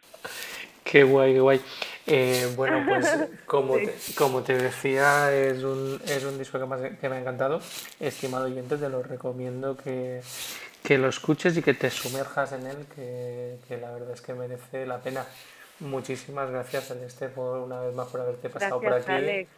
Qué 0.83 1.03
guay, 1.03 1.33
qué 1.33 1.39
guay. 1.39 1.61
Eh, 2.05 2.47
bueno, 2.55 2.83
pues 2.87 3.29
como, 3.45 3.77
sí. 3.77 3.85
te, 3.85 4.15
como 4.15 4.43
te 4.43 4.57
decía, 4.57 5.33
es 5.33 5.63
un, 5.63 5.99
es 6.05 6.23
un 6.25 6.37
disco 6.37 6.59
que 6.59 6.65
me, 6.65 6.97
que 6.97 7.09
me 7.09 7.15
ha 7.15 7.19
encantado. 7.19 7.59
Estimado 7.99 8.45
oyente, 8.45 8.77
te 8.77 8.89
lo 8.89 9.01
recomiendo 9.01 9.77
que, 9.77 10.21
que 10.83 10.97
lo 10.97 11.09
escuches 11.09 11.55
y 11.57 11.61
que 11.61 11.73
te 11.73 11.89
sumerjas 11.89 12.53
en 12.53 12.67
él, 12.67 12.77
que, 12.95 13.57
que, 13.67 13.77
la 13.77 13.91
verdad 13.91 14.11
es 14.11 14.21
que 14.21 14.33
merece 14.33 14.85
la 14.85 14.99
pena. 14.99 15.25
Muchísimas 15.79 16.49
gracias, 16.49 16.87
Celeste, 16.87 17.29
por 17.29 17.59
una 17.59 17.81
vez 17.81 17.95
más 17.95 18.07
por 18.07 18.21
haberte 18.21 18.49
pasado 18.49 18.79
gracias, 18.79 19.05
por 19.05 19.13
aquí. 19.13 19.23
Alex, 19.23 19.49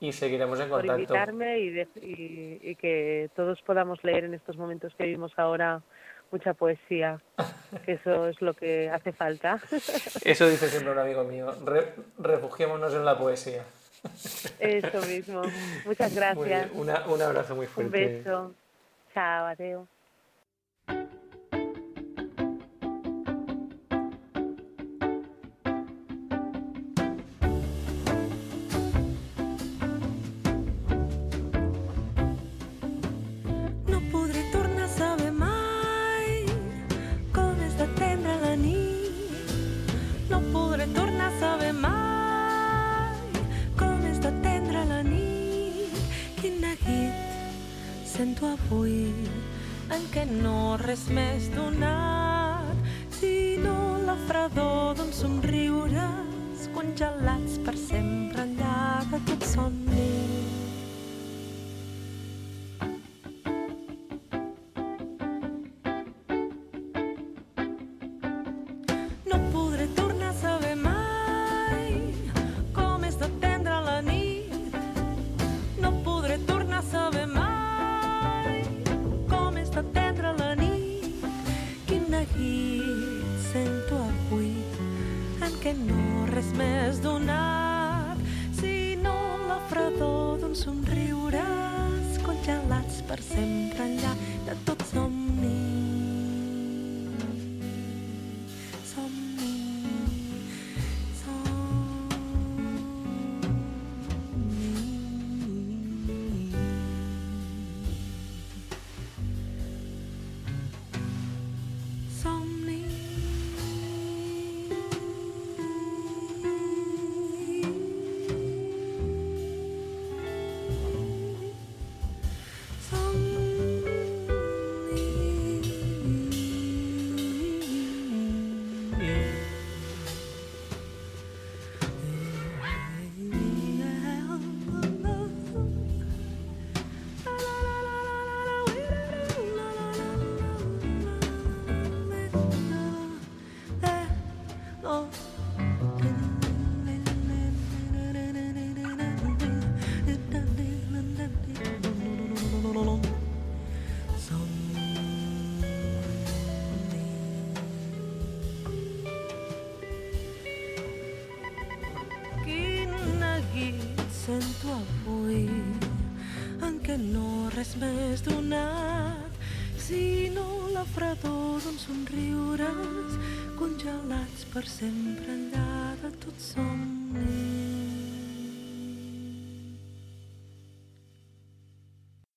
y 0.00 0.12
seguiremos 0.12 0.60
en 0.60 0.68
por 0.68 0.80
contacto. 0.80 1.02
invitarme 1.02 1.58
y, 1.58 1.70
de, 1.70 1.88
y, 2.02 2.70
y, 2.70 2.74
que 2.76 3.30
todos 3.34 3.60
podamos 3.62 4.02
leer 4.04 4.24
en 4.24 4.34
estos 4.34 4.56
momentos 4.56 4.94
que 4.96 5.04
vivimos 5.04 5.32
ahora 5.36 5.82
mucha 6.30 6.54
poesía, 6.54 7.20
que 7.84 7.92
eso 7.92 8.28
es 8.28 8.40
lo 8.40 8.54
que 8.54 8.90
hace 8.90 9.12
falta. 9.12 9.60
Eso 10.22 10.48
dice 10.48 10.68
siempre 10.68 10.92
un 10.92 10.98
amigo 10.98 11.24
mío, 11.24 11.52
Re, 11.64 11.94
refugiémonos 12.18 12.94
en 12.94 13.04
la 13.04 13.18
poesía. 13.18 13.64
Eso 14.60 15.02
mismo. 15.06 15.42
Muchas 15.84 16.14
gracias. 16.14 16.70
Una, 16.72 17.06
un 17.06 17.20
abrazo 17.20 17.56
muy 17.56 17.66
fuerte. 17.66 18.06
Un 18.06 18.24
beso. 18.24 18.54
Chao, 19.12 19.46
adiós. 19.46 19.88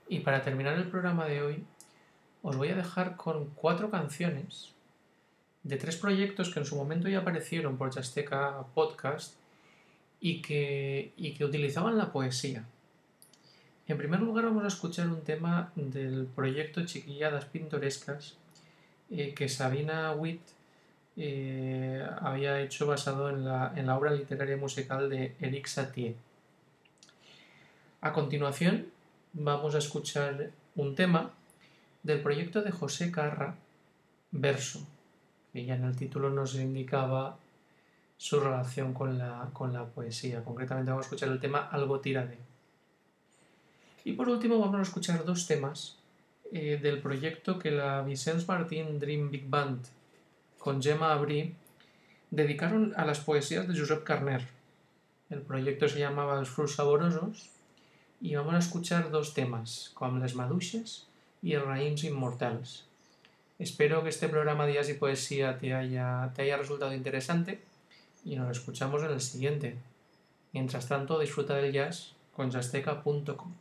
Y 0.07 0.19
para 0.19 0.43
terminar 0.43 0.75
el 0.75 0.87
programa 0.87 1.25
de 1.25 1.41
hoy, 1.41 1.63
os 2.43 2.57
voy 2.57 2.69
a 2.69 2.75
dejar 2.75 3.15
con 3.15 3.45
cuatro 3.55 3.89
canciones 3.89 4.71
de 5.63 5.77
tres 5.77 5.95
proyectos 5.95 6.53
que 6.53 6.59
en 6.59 6.65
su 6.67 6.75
momento 6.75 7.09
ya 7.09 7.19
aparecieron 7.19 7.77
por 7.77 7.89
Chasteca 7.89 8.65
Podcast 8.75 9.33
y 10.19 10.43
que, 10.43 11.13
y 11.17 11.33
que 11.33 11.45
utilizaban 11.45 11.97
la 11.97 12.11
poesía. 12.11 12.65
En 13.87 13.97
primer 13.97 14.19
lugar 14.19 14.45
vamos 14.45 14.63
a 14.63 14.67
escuchar 14.67 15.07
un 15.07 15.23
tema 15.23 15.71
del 15.75 16.27
proyecto 16.27 16.85
Chiquilladas 16.85 17.45
Pintorescas 17.45 18.35
eh, 19.09 19.33
que 19.33 19.49
Sabina 19.49 20.11
Witt 20.11 20.41
eh, 21.17 22.07
había 22.21 22.61
hecho 22.61 22.87
basado 22.87 23.29
en 23.29 23.43
la, 23.43 23.97
obra 23.97 24.11
literaria 24.11 24.57
musical 24.57 25.09
de 25.09 25.35
Eric 25.39 25.67
Satie. 25.67 26.15
A 28.01 28.13
continuación 28.13 28.87
vamos 29.33 29.75
a 29.75 29.79
escuchar 29.79 30.51
un 30.75 30.95
tema 30.95 31.31
del 32.03 32.21
proyecto 32.21 32.61
de 32.61 32.71
José 32.71 33.11
Carra, 33.11 33.55
Verso, 34.31 34.87
que 35.51 35.65
ya 35.65 35.75
en 35.75 35.83
el 35.83 35.95
título 35.95 36.29
nos 36.29 36.55
indicaba 36.55 37.37
su 38.17 38.39
relación 38.39 38.93
con 38.93 39.17
la, 39.17 39.85
poesía. 39.93 40.43
Concretamente 40.43 40.91
vamos 40.91 41.05
a 41.05 41.07
escuchar 41.07 41.29
el 41.29 41.39
tema 41.39 41.67
Algo. 41.71 42.01
Y 44.03 44.13
por 44.13 44.29
último 44.29 44.59
vamos 44.59 44.79
a 44.79 44.83
escuchar 44.83 45.25
dos 45.25 45.45
temas 45.45 45.97
eh, 46.51 46.79
del 46.81 47.01
proyecto 47.01 47.59
que 47.59 47.71
la 47.71 48.01
Vicens 48.01 48.47
Martín 48.47 48.99
Dream 48.99 49.29
Big 49.29 49.47
Band 49.47 49.85
con 50.61 50.81
Gemma 50.81 51.11
Abrí 51.11 51.55
dedicaron 52.29 52.93
a 52.95 53.03
las 53.03 53.19
poesías 53.19 53.67
de 53.67 53.77
Josep 53.77 54.03
Carner. 54.03 54.47
El 55.31 55.41
proyecto 55.41 55.87
se 55.87 55.99
llamaba 55.99 56.35
Los 56.35 56.49
Fruits 56.49 56.75
Saborosos 56.75 57.49
y 58.21 58.35
vamos 58.35 58.53
a 58.53 58.59
escuchar 58.59 59.09
dos 59.09 59.33
temas, 59.33 59.91
con 59.95 60.19
Les 60.21 60.35
Maduixes 60.35 61.07
y 61.41 61.53
El 61.53 61.63
Raïms 61.63 62.03
Inmortals. 62.03 62.85
Espero 63.57 64.03
que 64.03 64.09
este 64.09 64.29
programa 64.29 64.69
Jazz 64.69 64.89
y 64.89 64.93
Poesía 64.93 65.57
te 65.57 65.73
haya, 65.73 66.31
te 66.35 66.43
haya 66.43 66.57
resultado 66.57 66.93
interesante 66.93 67.59
y 68.23 68.35
nos 68.35 68.55
escuchamos 68.55 69.01
en 69.01 69.11
el 69.11 69.21
siguiente. 69.21 69.77
Mientras 70.53 70.87
tanto, 70.87 71.17
disfruta 71.17 71.55
del 71.55 71.73
jazz 71.73 72.13
con 72.35 72.51
jazzteca.com. 72.51 73.51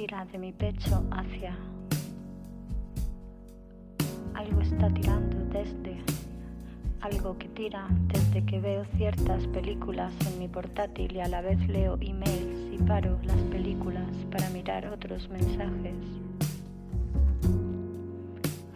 tira 0.00 0.24
de 0.32 0.38
mi 0.38 0.50
pecho 0.50 1.04
hacia... 1.10 1.54
Algo 4.32 4.62
está 4.62 4.88
tirando 4.94 5.36
desde... 5.52 5.98
Algo 7.02 7.36
que 7.36 7.48
tira 7.48 7.86
desde 8.06 8.42
que 8.46 8.60
veo 8.60 8.86
ciertas 8.96 9.46
películas 9.48 10.14
en 10.26 10.38
mi 10.38 10.48
portátil 10.48 11.16
y 11.16 11.20
a 11.20 11.28
la 11.28 11.42
vez 11.42 11.58
leo 11.68 11.98
emails 12.00 12.72
y 12.72 12.78
paro 12.78 13.18
las 13.24 13.36
películas 13.52 14.08
para 14.30 14.48
mirar 14.48 14.86
otros 14.86 15.28
mensajes. 15.28 15.98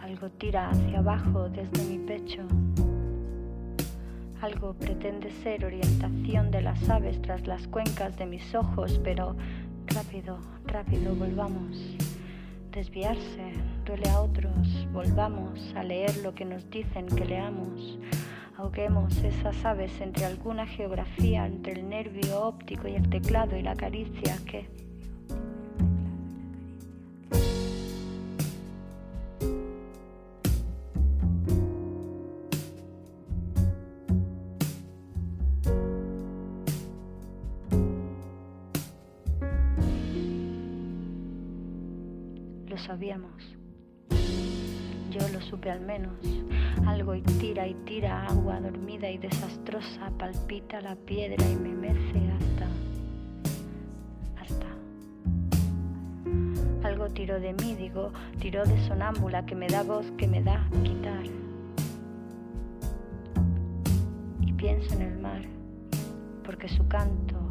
Algo 0.02 0.28
tira 0.28 0.68
hacia 0.68 0.98
abajo 0.98 1.48
desde 1.48 1.84
mi 1.84 2.00
pecho. 2.06 2.42
Algo 4.42 4.74
pretende 4.74 5.30
ser 5.42 5.64
orientación 5.64 6.50
de 6.50 6.60
las 6.60 6.86
aves 6.90 7.22
tras 7.22 7.46
las 7.46 7.66
cuencas 7.68 8.14
de 8.18 8.26
mis 8.26 8.54
ojos, 8.54 9.00
pero 9.02 9.34
rápido, 9.86 10.38
rápido, 10.74 11.14
volvamos. 11.14 11.76
Desviarse 12.72 13.52
duele 13.86 14.10
a 14.10 14.20
otros, 14.20 14.88
volvamos 14.92 15.72
a 15.76 15.84
leer 15.84 16.16
lo 16.16 16.34
que 16.34 16.44
nos 16.44 16.68
dicen 16.68 17.06
que 17.06 17.24
leamos. 17.24 17.96
Ahoguemos 18.56 19.16
esas 19.18 19.64
aves 19.64 19.92
entre 20.00 20.24
alguna 20.24 20.66
geografía, 20.66 21.46
entre 21.46 21.74
el 21.74 21.88
nervio 21.88 22.40
óptico 22.40 22.88
y 22.88 22.96
el 22.96 23.08
teclado 23.08 23.56
y 23.56 23.62
la 23.62 23.76
caricia 23.76 24.36
que... 24.46 24.83
Yo 45.10 45.28
lo 45.32 45.40
supe 45.40 45.68
al 45.68 45.80
menos. 45.80 46.14
Algo 46.86 47.14
y 47.16 47.22
tira 47.22 47.66
y 47.66 47.74
tira 47.84 48.26
agua 48.26 48.60
dormida 48.60 49.10
y 49.10 49.18
desastrosa, 49.18 50.12
palpita 50.16 50.80
la 50.80 50.94
piedra 50.94 51.44
y 51.48 51.56
me 51.56 51.70
mece 51.70 52.30
hasta... 52.38 52.68
hasta... 54.40 54.66
Algo 56.88 57.08
tiró 57.08 57.40
de 57.40 57.52
mí, 57.54 57.74
digo, 57.74 58.12
tiró 58.38 58.64
de 58.64 58.80
sonámbula 58.86 59.44
que 59.44 59.56
me 59.56 59.66
da 59.66 59.82
voz, 59.82 60.06
que 60.16 60.28
me 60.28 60.40
da 60.40 60.64
quitar. 60.84 61.24
Y 64.40 64.52
pienso 64.52 64.94
en 64.94 65.02
el 65.02 65.18
mar, 65.18 65.42
porque 66.44 66.68
su 66.68 66.86
canto 66.86 67.50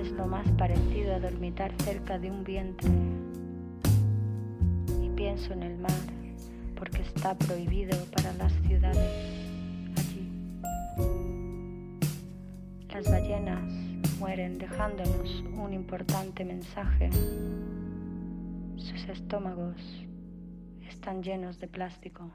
es 0.00 0.12
lo 0.12 0.26
más 0.26 0.48
parecido 0.52 1.16
a 1.16 1.18
dormitar 1.18 1.72
cerca 1.82 2.18
de 2.18 2.30
un 2.30 2.44
vientre 2.44 2.90
pienso 5.34 5.54
en 5.54 5.62
el 5.62 5.78
mar, 5.78 5.90
porque 6.76 7.00
está 7.00 7.34
prohibido 7.34 7.96
para 8.14 8.34
las 8.34 8.52
ciudades 8.66 8.98
allí. 9.96 10.30
Las 12.92 13.10
ballenas 13.10 13.64
mueren 14.18 14.58
dejándonos 14.58 15.42
un 15.56 15.72
importante 15.72 16.44
mensaje. 16.44 17.08
Sus 18.76 19.08
estómagos 19.08 19.80
están 20.86 21.22
llenos 21.22 21.58
de 21.60 21.68
plástico. 21.68 22.30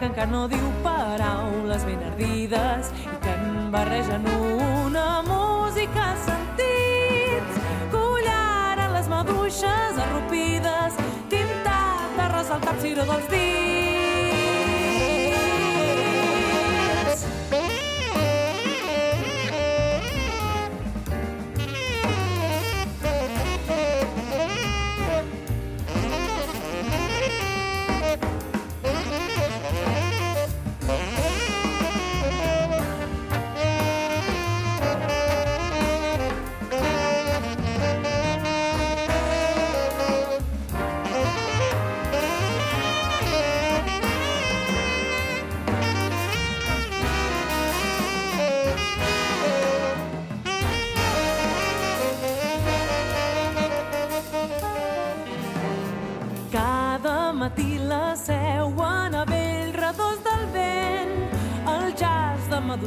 Que 0.00 0.06
encara 0.06 0.30
no 0.30 0.46
diu 0.48 0.68
paraules 0.80 1.82
ben 1.84 2.00
ardides 2.06 2.88
i 3.02 3.18
que 3.20 3.34
en 3.34 3.68
barregen 3.74 4.24
una 4.32 5.20
música 5.28 6.06
sentits 6.24 7.60
a 8.80 8.88
les 8.96 9.12
maduixes 9.12 10.02
arrupides 10.08 11.00
tintat 11.28 12.18
de 12.18 12.28
ressaltar 12.36 12.76
el 12.78 12.84
ciró 12.86 13.10
dels 13.12 13.32
dits 13.36 13.99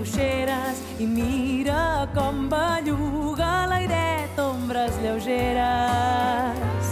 de 0.04 0.10
maduixeres 0.10 0.82
i 1.00 1.06
mira 1.06 2.08
com 2.14 2.50
belluga 2.50 3.68
l'airet 3.68 4.38
ombres 4.40 4.92
lleugeres. 5.02 6.86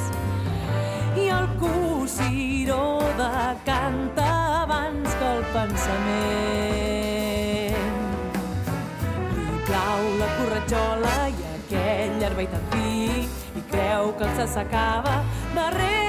I 1.18 1.28
el 1.28 1.48
cosiró 1.60 3.00
decanta 3.18 4.62
abans 4.64 5.10
que 5.16 5.26
el 5.26 5.44
pensament. 5.54 6.16
Li 9.36 9.60
plau 9.68 10.04
la 10.20 10.30
corretjola 10.38 11.16
i 11.30 11.32
aquell 11.56 12.24
herbei 12.24 12.48
tan 12.48 12.64
fi 12.72 13.28
i 13.56 13.62
creu 13.72 14.14
que 14.18 14.26
el 14.26 14.48
s'acaba 14.48 15.24
darrere 15.56 16.01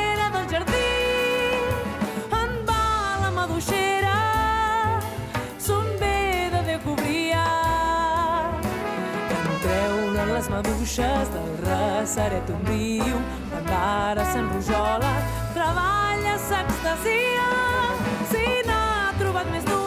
les 10.32 10.48
maduixes 10.48 11.28
del 11.34 11.50
receret 11.64 12.50
ombriu 12.54 13.18
quan 13.50 13.68
l'ara 13.68 14.24
s'enrojola 14.32 15.12
treballa, 15.56 16.34
s'extasia. 16.48 17.48
Si 18.32 18.44
n'ha 18.68 18.82
trobat 19.20 19.52
més 19.52 19.64
d'una 19.68 19.81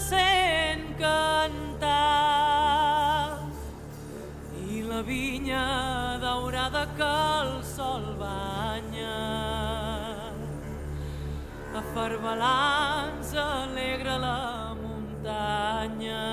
se 0.00 0.16
sent 0.16 0.96
cantar 0.98 1.90
i 4.70 4.82
la 4.82 5.02
vinya 5.02 6.18
daurada 6.18 6.86
que 6.96 7.12
el 7.42 7.62
sol 7.64 8.04
banya. 8.18 9.20
Afarbalants 11.82 13.34
alegra 13.34 14.16
la 14.18 14.74
muntanya 14.80 16.24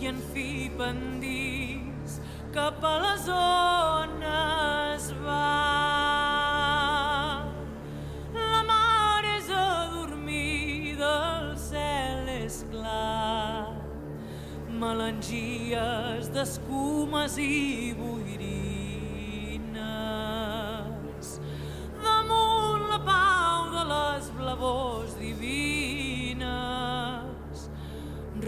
i 0.00 0.06
en 0.06 0.18
fi 0.32 0.70
pendís 0.78 2.20
cap 2.54 2.82
a 2.82 2.98
les 3.04 3.20
zones 3.30 4.13
d'escumes 16.44 17.38
i 17.40 17.94
boirines. 17.96 18.50
Damunt 22.04 22.84
la 22.90 23.00
pau 23.08 23.70
de 23.72 23.84
les 23.92 24.24
blavors 24.36 25.12
divines 25.16 26.44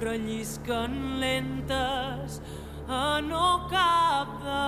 rellisquen 0.04 0.92
lentes 1.24 2.30
a 2.86 3.20
no 3.32 3.48
cap 3.72 4.28
de 4.44 4.64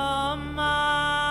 mar. 0.57 1.28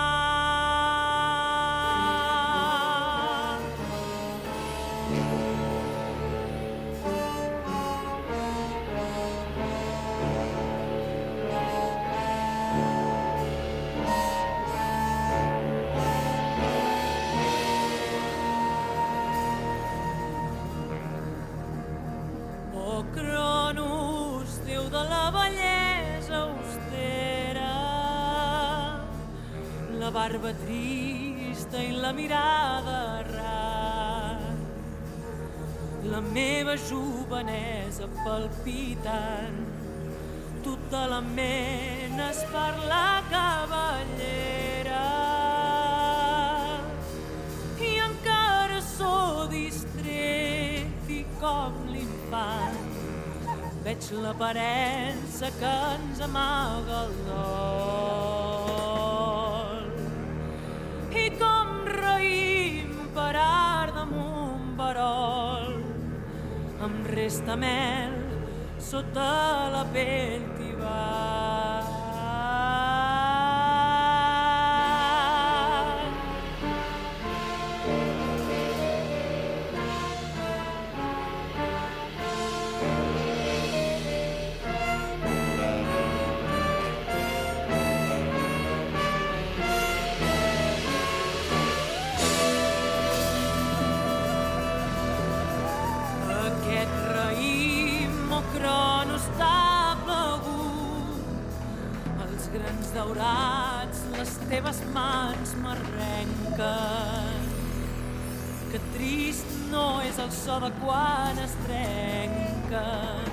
Barba 30.27 30.51
trista 30.65 31.77
i 31.81 31.91
la 31.91 32.11
mirada 32.11 33.23
rar. 33.23 34.41
La 36.11 36.19
meva 36.19 36.75
jovenesa 36.75 38.09
palpitant, 38.25 39.61
tota 40.65 41.05
la 41.13 41.21
menes 41.21 42.43
per 42.51 42.73
la 42.91 43.23
cavallera. 43.31 45.05
I 47.87 47.93
encara 48.09 48.83
sóc 48.91 49.47
distret 49.55 51.15
i 51.19 51.23
com 51.39 51.79
l'infant 51.95 52.83
veig 53.87 54.11
l'aparença 54.27 55.55
que 55.61 55.75
ens 55.95 56.23
amaga 56.31 57.03
el 57.05 57.19
dol. 57.31 58.16
Em 67.27 67.29
resta 67.29 67.57
mel 67.57 68.13
sota 68.79 69.69
la 69.73 69.83
pell 69.91 70.47
tibant. 70.55 71.36
Daurats, 103.07 103.99
les 104.17 104.31
teves 104.49 104.79
mans 104.93 105.53
m'arrenquen. 105.63 107.45
Que 108.71 108.79
trist 108.95 109.47
no 109.71 110.01
és 110.03 110.19
el 110.19 110.31
so 110.31 110.59
de 110.59 110.71
quan 110.81 111.39
es 111.43 111.53
trenquen. 111.65 113.31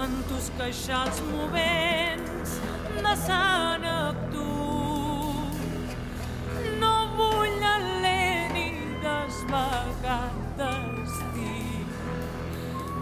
En 0.00 0.16
tus 0.28 0.48
queixals 0.58 1.20
movents 1.32 2.56
de 2.96 3.14
Sant 3.26 3.84
Neptú 3.84 4.46
no 6.80 6.94
vull 7.18 7.68
alè 7.74 8.48
ni 8.54 8.68
desvagat 9.04 10.40
destí. 10.60 11.84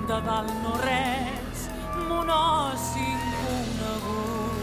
De 0.08 0.18
dalt 0.26 0.58
no 0.66 0.74
res, 0.82 1.68
mon 2.08 2.34
oci 2.40 3.06
inconegut. 3.14 4.53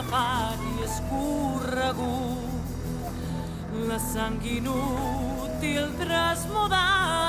Esclafat 0.00 0.60
i 0.64 0.84
escorregut. 0.84 2.48
La 3.88 3.98
sang 3.98 4.40
inútil 4.44 5.88
trasmudant 6.00 7.19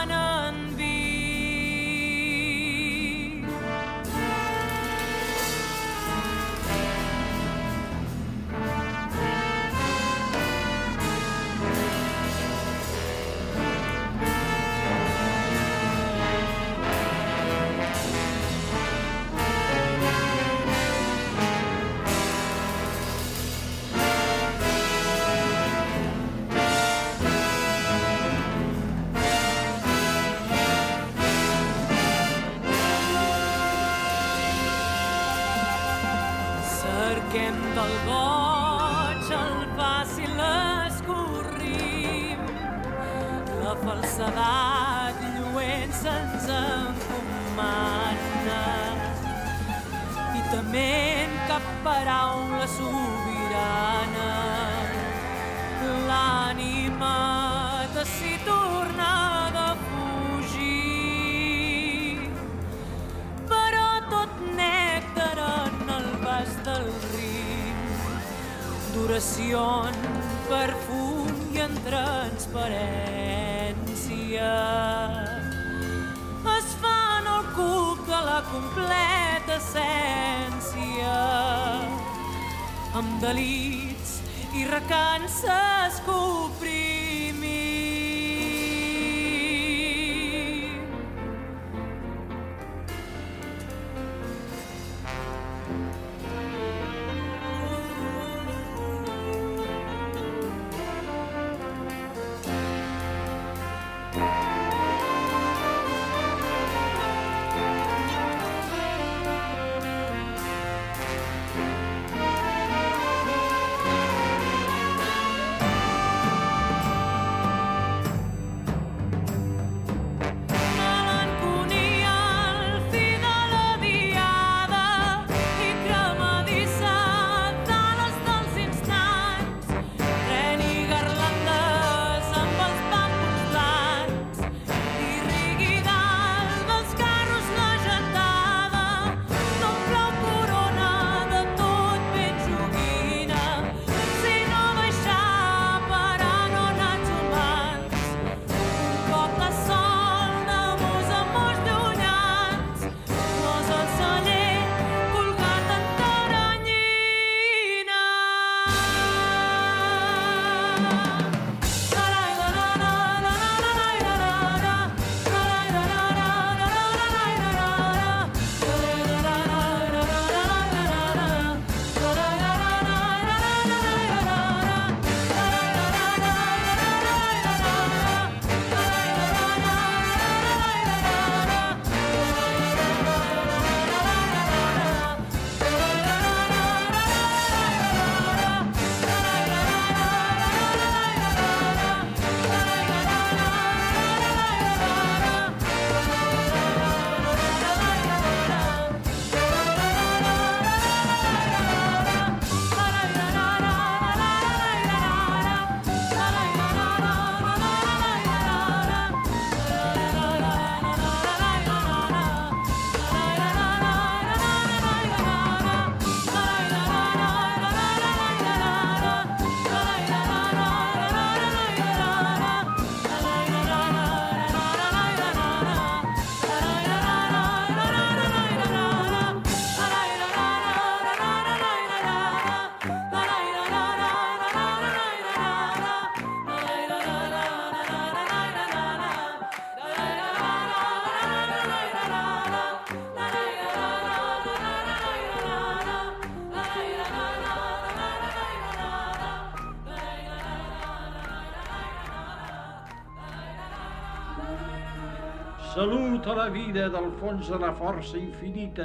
Salut 256.22 256.38
a 256.38 256.44
la 256.46 256.52
vida 256.54 256.84
del 256.94 257.08
fons 257.18 257.48
de 257.50 257.58
la 257.58 257.72
força 257.74 258.14
infinita, 258.20 258.84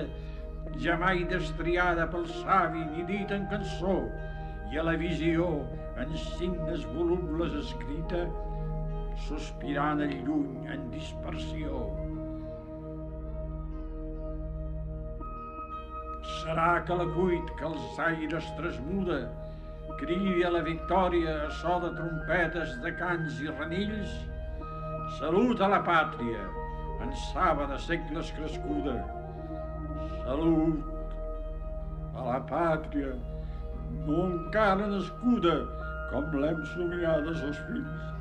ja 0.80 0.94
mai 0.96 1.18
destriada 1.28 2.06
pel 2.08 2.24
savi 2.30 2.80
ni 2.94 3.04
dit 3.10 3.34
en 3.36 3.44
cançó, 3.50 3.96
i 4.72 4.80
a 4.80 4.84
la 4.86 4.94
visió 4.96 5.50
en 6.00 6.16
signes 6.16 6.88
volubles 6.94 7.52
escrita, 7.60 8.22
sospirant 9.26 10.00
el 10.06 10.16
lluny 10.24 10.72
en 10.72 10.88
dispersió. 10.96 11.84
Serà 16.40 16.72
que 16.88 17.00
la 17.04 17.10
cuit 17.20 17.56
que 17.60 17.68
els 17.68 18.04
aires 18.08 18.52
trasmuda, 18.56 19.26
cridi 20.00 20.40
a 20.40 20.56
la 20.56 20.64
victòria 20.64 21.42
a 21.44 21.56
so 21.60 21.82
de 21.84 21.92
trompetes, 22.00 22.78
de 22.80 22.96
cants 23.02 23.42
i 23.44 23.52
renills? 23.58 24.22
Salut 25.20 25.60
a 25.60 25.68
la 25.76 25.84
pàtria, 25.84 26.48
en 27.02 27.12
saba 27.32 27.66
de 27.66 27.78
segles 27.78 28.32
crescuda. 28.38 28.96
Salut 30.24 30.92
a 32.16 32.26
la 32.26 32.40
pàtria, 32.50 33.14
no 34.06 34.20
encara 34.26 34.88
nascuda, 34.92 35.56
com 36.10 36.36
l'hem 36.42 36.62
somiat 36.74 37.32
els 37.32 37.64
fills. 37.68 38.15